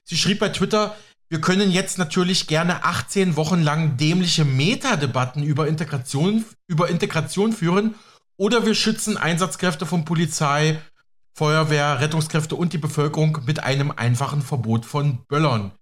[0.05, 0.97] Sie schrieb bei Twitter,
[1.29, 7.95] wir können jetzt natürlich gerne 18 Wochen lang dämliche Metadebatten über Integration, über Integration führen
[8.37, 10.79] oder wir schützen Einsatzkräfte von Polizei,
[11.35, 15.73] Feuerwehr, Rettungskräfte und die Bevölkerung mit einem einfachen Verbot von Böllern.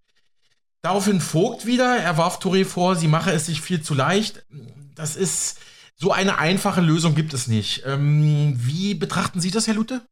[0.82, 4.46] Daraufhin Vogt wieder, er warf Touré vor, sie mache es sich viel zu leicht.
[4.94, 5.60] Das ist
[5.96, 7.82] so eine einfache Lösung gibt es nicht.
[7.84, 10.06] Ähm, wie betrachten Sie das, Herr Lute?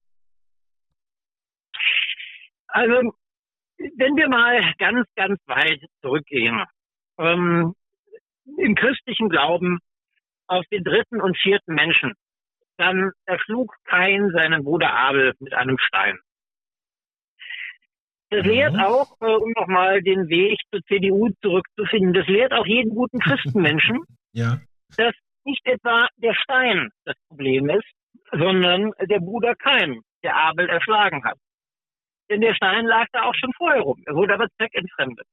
[2.67, 3.15] Also,
[3.79, 6.65] wenn wir mal ganz, ganz weit zurückgehen,
[7.19, 7.75] ähm,
[8.57, 9.79] im christlichen Glauben
[10.47, 12.15] auf den dritten und vierten Menschen,
[12.79, 16.19] dann erschlug Kain seinen Bruder Abel mit einem Stein.
[18.31, 18.81] Das lehrt mhm.
[18.81, 24.01] auch, äh, um nochmal den Weg zur CDU zurückzufinden, das lehrt auch jeden guten Christenmenschen,
[24.33, 24.59] ja.
[24.97, 25.15] dass
[25.45, 27.89] nicht etwa der Stein das Problem ist,
[28.33, 31.39] sondern der Bruder Kain, der Abel erschlagen hat.
[32.31, 34.03] Denn der Stein lag da auch schon vorher rum.
[34.07, 35.27] Er wurde aber zweckentfremdet.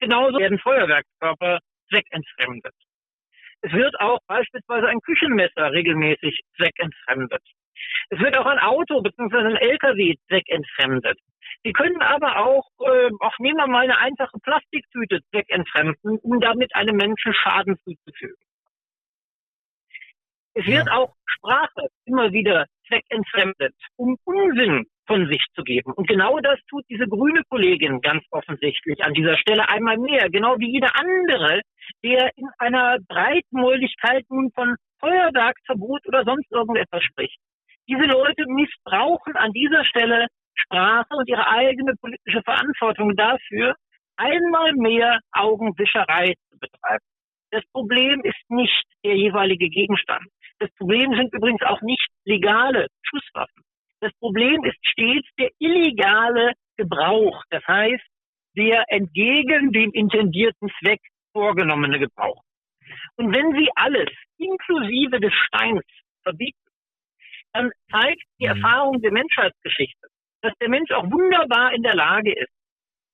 [0.00, 2.74] Genauso werden Feuerwerkskörper zweckentfremdet.
[3.62, 7.42] Es wird auch beispielsweise ein Küchenmesser regelmäßig zweckentfremdet.
[8.10, 9.36] Es wird auch ein Auto bzw.
[9.36, 11.18] ein LKW zweckentfremdet.
[11.62, 16.74] Sie können aber auch, äh, auch nehmen wir mal eine einfache Plastiktüte zweckentfremden, um damit
[16.74, 18.36] einem Menschen Schaden zuzufügen.
[20.54, 25.92] Es wird auch Sprache immer wieder zweckentfremdet, um Unsinn von sich zu geben.
[25.92, 30.58] Und genau das tut diese grüne Kollegin ganz offensichtlich an dieser Stelle einmal mehr, genau
[30.58, 31.60] wie jeder andere,
[32.02, 37.38] der in einer Breitmäuligkeit nun von Feuerwerkverbot oder sonst irgendetwas spricht.
[37.88, 43.74] Diese Leute missbrauchen an dieser Stelle Sprache und ihre eigene politische Verantwortung dafür,
[44.16, 47.04] einmal mehr Augenwischerei zu betreiben.
[47.50, 50.26] Das Problem ist nicht der jeweilige Gegenstand.
[50.58, 53.62] Das Problem sind übrigens auch nicht legale Schusswaffen.
[54.00, 57.42] Das Problem ist stets der illegale Gebrauch.
[57.50, 58.04] Das heißt,
[58.56, 61.00] der entgegen dem intendierten Zweck
[61.32, 62.42] vorgenommene Gebrauch.
[63.16, 65.84] Und wenn Sie alles inklusive des Steins
[66.22, 66.58] verbieten,
[67.52, 68.56] dann zeigt die mhm.
[68.56, 70.08] Erfahrung der Menschheitsgeschichte,
[70.42, 72.52] dass der Mensch auch wunderbar in der Lage ist,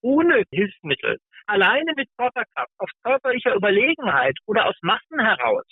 [0.02, 5.64] ohne Hilfsmittel, alleine mit Körperkraft, aus körperlicher Überlegenheit oder aus Massen heraus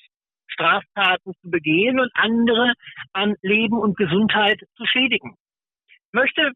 [0.59, 2.75] Straftaten zu begehen und andere
[3.13, 5.37] an Leben und Gesundheit zu schädigen.
[5.89, 6.53] Ich möchte,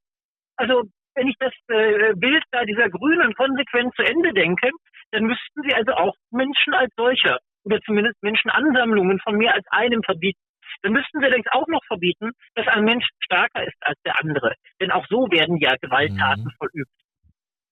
[0.57, 0.83] also
[1.15, 4.71] wenn ich das äh, Bild da dieser Grünen konsequent zu Ende denke,
[5.13, 10.03] dann müssten sie also auch Menschen als solcher oder zumindest Menschenansammlungen von mehr als einem
[10.03, 10.41] verbieten.
[10.83, 14.55] Dann müssten sie allerdings auch noch verbieten, dass ein Mensch stärker ist als der andere.
[14.81, 16.57] Denn auch so werden ja Gewalttaten mhm.
[16.59, 16.91] verübt.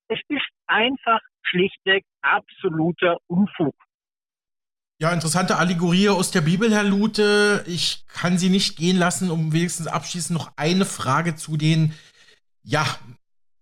[0.08, 3.74] Es ist einfach schlichtweg absoluter Unfug.
[5.00, 7.64] Ja, interessante Allegorie aus der Bibel, Herr Lute.
[7.66, 11.94] Ich kann Sie nicht gehen lassen, um wenigstens abschließend noch eine Frage zu den,
[12.62, 12.84] ja,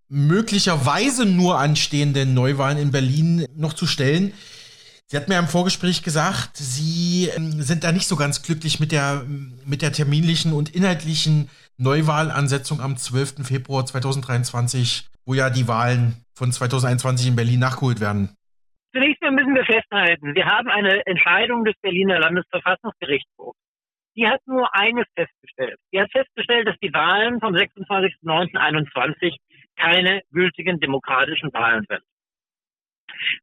[0.08, 4.32] möglicherweise nur anstehenden Neuwahlen in Berlin noch zu stellen.
[5.06, 8.90] Sie hat mir im Vorgespräch gesagt, Sie ähm, sind da nicht so ganz glücklich mit
[8.90, 9.24] der,
[9.64, 13.46] mit der terminlichen und inhaltlichen Neuwahlansetzung am 12.
[13.46, 18.30] Februar 2023, wo ja die Wahlen von 2021 in Berlin nachgeholt werden.
[18.92, 23.58] Zunächst mal müssen wir festhalten, wir haben eine Entscheidung des Berliner Landesverfassungsgerichtshofs.
[24.16, 25.78] Die hat nur eines festgestellt.
[25.92, 29.36] Die hat festgestellt, dass die Wahlen vom 26.09.21
[29.76, 32.02] keine gültigen demokratischen Wahlen sind.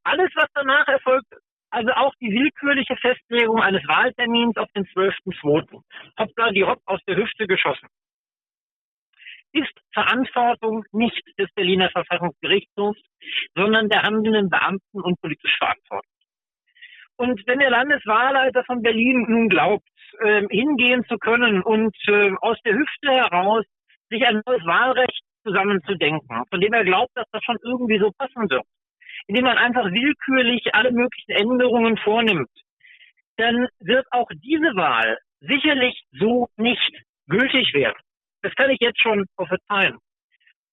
[0.04, 1.28] Alles, was danach erfolgt,
[1.70, 5.82] also auch die willkürliche Festlegung eines Wahltermins auf den 12.02.
[6.18, 7.88] Hoppla, die Hopp aus der Hüfte geschossen
[9.56, 13.00] ist Verantwortung nicht des Berliner Verfassungsgerichtshofs,
[13.56, 16.12] sondern der handelnden Beamten und politisch verantwortlich.
[17.18, 19.88] Und wenn der Landeswahlleiter von Berlin nun glaubt,
[20.20, 23.66] äh, hingehen zu können und äh, aus der Hüfte heraus
[24.10, 28.50] sich ein neues Wahlrecht zusammenzudenken, von dem er glaubt, dass das schon irgendwie so passen
[28.50, 28.66] wird,
[29.28, 32.52] indem man einfach willkürlich alle möglichen Änderungen vornimmt,
[33.38, 36.92] dann wird auch diese Wahl sicherlich so nicht
[37.28, 38.05] gültig werden.
[38.46, 39.98] Das kann ich jetzt schon prophezeien.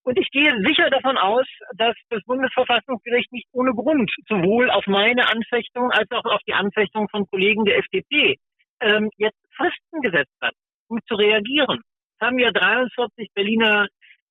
[0.02, 5.26] Und ich gehe sicher davon aus, dass das Bundesverfassungsgericht nicht ohne Grund sowohl auf meine
[5.30, 8.36] Anfechtung als auch auf die Anfechtung von Kollegen der FDP
[8.80, 10.52] ähm, jetzt Fristen gesetzt hat,
[10.88, 11.80] um zu reagieren.
[12.20, 13.86] Es haben ja 43 Berliner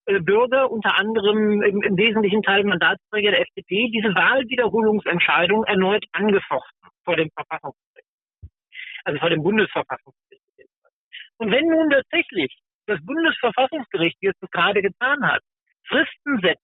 [0.05, 6.89] äh, Bürger, unter anderem im, im, wesentlichen Teil Mandatsträger der FDP, diese Wahlwiederholungsentscheidung erneut angefochten
[7.05, 8.07] vor dem Verfassungsgericht.
[9.03, 10.45] Also vor dem Bundesverfassungsgericht.
[11.39, 12.55] Und wenn nun tatsächlich
[12.91, 15.41] das Bundesverfassungsgericht jetzt gerade getan hat,
[15.87, 16.63] Fristen setzt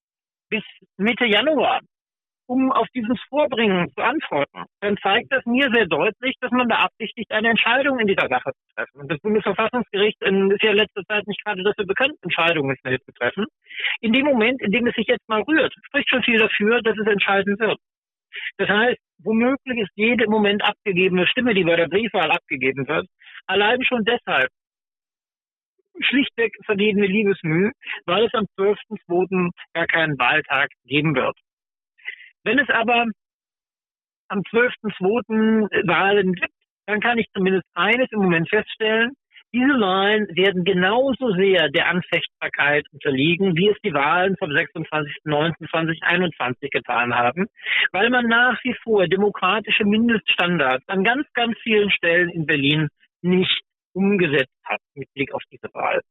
[0.50, 0.64] bis
[0.98, 1.82] Mitte Januar,
[2.48, 7.32] um auf dieses Vorbringen zu antworten, dann zeigt das mir sehr deutlich, dass man beabsichtigt,
[7.32, 9.02] eine Entscheidung in dieser Sache zu treffen.
[9.02, 13.12] Und das Bundesverfassungsgericht ist ja in letzter Zeit nicht gerade dafür bekannt, Entscheidungen schnell zu
[13.12, 13.46] treffen.
[14.00, 16.98] In dem Moment, in dem es sich jetzt mal rührt, spricht schon viel dafür, dass
[16.98, 17.80] es entscheiden wird.
[18.58, 23.08] Das heißt, womöglich ist jede im Moment abgegebene Stimme, die bei der Briefwahl abgegeben wird,
[23.46, 24.50] allein schon deshalb
[26.02, 27.72] schlichtweg vergebene Liebesmüh,
[28.06, 29.50] weil es am 12.02.
[29.74, 31.38] gar keinen Wahltag geben wird.
[32.44, 33.06] Wenn es aber
[34.30, 35.88] am 12.02.
[35.88, 36.54] Wahlen gibt,
[36.86, 39.14] dann kann ich zumindest eines im Moment feststellen,
[39.54, 47.16] diese Wahlen werden genauso sehr der Anfechtbarkeit unterliegen, wie es die Wahlen vom 26.09.2021 getan
[47.16, 47.48] haben,
[47.94, 52.90] weil man nach wie vor demokratische Mindeststandards an ganz, ganz vielen Stellen in Berlin
[53.22, 53.62] nicht
[53.98, 56.02] umgesetzt hat mit Blick auf diese Wahl.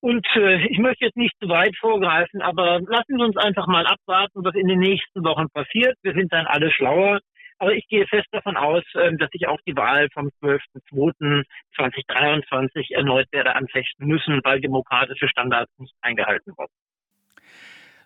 [0.00, 3.86] Und äh, ich möchte jetzt nicht zu weit vorgreifen, aber lassen Sie uns einfach mal
[3.86, 5.96] abwarten, was in den nächsten Wochen passiert.
[6.02, 7.20] Wir sind dann alle schlauer.
[7.60, 13.30] Aber ich gehe fest davon aus, äh, dass ich auch die Wahl vom 12.02.2023 erneut
[13.32, 16.72] werde anfechten müssen, weil demokratische Standards nicht eingehalten wurden.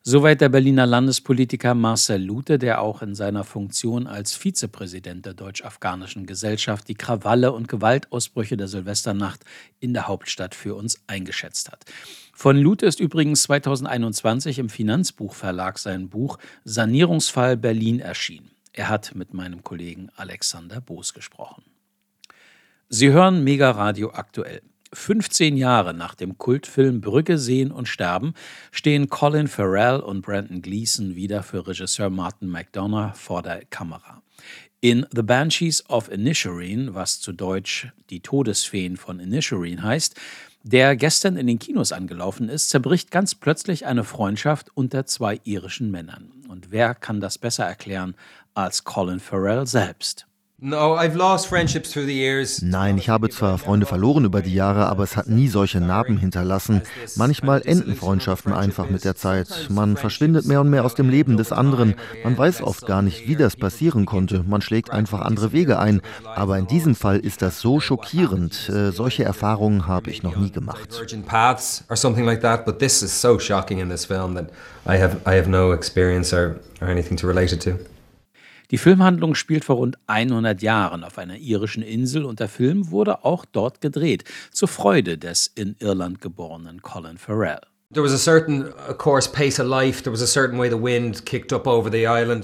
[0.06, 6.26] Soweit der Berliner Landespolitiker Marcel Lute, der auch in seiner Funktion als Vizepräsident der Deutsch-Afghanischen
[6.26, 9.46] Gesellschaft die Krawalle und Gewaltausbrüche der Silvesternacht
[9.80, 11.86] in der Hauptstadt für uns eingeschätzt hat.
[12.34, 18.50] Von Lute ist übrigens 2021 im Finanzbuchverlag sein Buch Sanierungsfall Berlin erschienen.
[18.74, 21.62] Er hat mit meinem Kollegen Alexander Boos gesprochen.
[22.90, 24.60] Sie hören Mega Radio aktuell.
[24.94, 28.34] 15 Jahre nach dem Kultfilm Brücke sehen und sterben
[28.70, 34.22] stehen Colin Farrell und Brandon Gleeson wieder für Regisseur Martin McDonough vor der Kamera.
[34.80, 40.14] In The Banshees of Inisherin, was zu Deutsch die Todesfeen von Inisherin heißt,
[40.62, 45.90] der gestern in den Kinos angelaufen ist, zerbricht ganz plötzlich eine Freundschaft unter zwei irischen
[45.90, 46.30] Männern.
[46.48, 48.14] Und wer kann das besser erklären
[48.54, 50.26] als Colin Farrell selbst?
[52.62, 56.16] Nein, ich habe zwar Freunde verloren über die Jahre, aber es hat nie solche Narben
[56.16, 56.82] hinterlassen.
[57.16, 59.48] Manchmal enden Freundschaften einfach mit der Zeit.
[59.68, 61.96] Man verschwindet mehr und mehr aus dem Leben des anderen.
[62.22, 64.44] Man weiß oft gar nicht, wie das passieren konnte.
[64.46, 66.00] Man schlägt einfach andere Wege ein.
[66.36, 68.70] Aber in diesem Fall ist das so schockierend.
[68.70, 70.88] Äh, solche Erfahrungen habe ich noch nie gemacht.
[74.86, 77.72] I have, I have no experience or, or anything to relate it to.
[78.74, 83.24] Die Filmhandlung spielt vor rund 100 Jahren auf einer irischen Insel und der Film wurde
[83.24, 87.60] auch dort gedreht, zur Freude des in Irland geborenen Colin Farrell.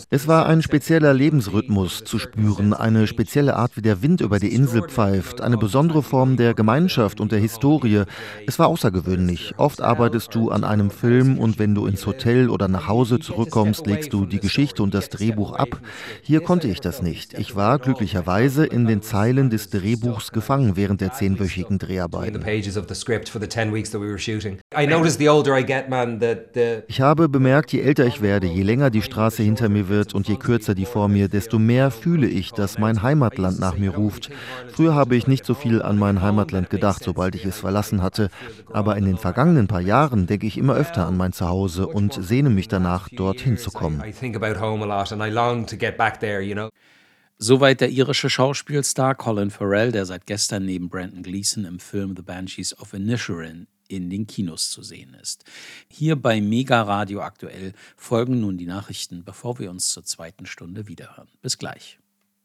[0.09, 4.55] Es war ein spezieller Lebensrhythmus zu spüren, eine spezielle Art, wie der Wind über die
[4.55, 8.05] Insel pfeift, eine besondere Form der Gemeinschaft und der Historie.
[8.47, 9.55] Es war außergewöhnlich.
[9.57, 13.87] Oft arbeitest du an einem Film und wenn du ins Hotel oder nach Hause zurückkommst,
[13.89, 15.81] legst du die Geschichte und das Drehbuch ab.
[16.23, 17.37] Hier konnte ich das nicht.
[17.37, 22.35] Ich war glücklicherweise in den Zeilen des Drehbuchs gefangen während der zehnwöchigen Dreharbeiten.
[26.89, 30.29] Ich habe bemerkt, je älter ich werde, je länger die Straße hinter mir wird und
[30.29, 34.31] je kürzer die vor mir, desto mehr fühle ich, dass mein Heimatland nach mir ruft.
[34.73, 38.31] Früher habe ich nicht so viel an mein Heimatland gedacht, sobald ich es verlassen hatte,
[38.73, 42.51] aber in den vergangenen paar Jahren denke ich immer öfter an mein Zuhause und sehne
[42.51, 44.03] mich danach, dorthin zu kommen.
[47.43, 52.23] Soweit der irische Schauspielstar Colin Farrell, der seit gestern neben Brandon Gleeson im Film The
[52.23, 55.45] Banshees of Inisherin in den Kinos zu sehen ist.
[55.89, 60.89] Hier bei Mega Radio aktuell folgen nun die Nachrichten, bevor wir uns zur zweiten Stunde
[60.89, 61.29] wiederhören.
[61.43, 62.00] Bis gleich.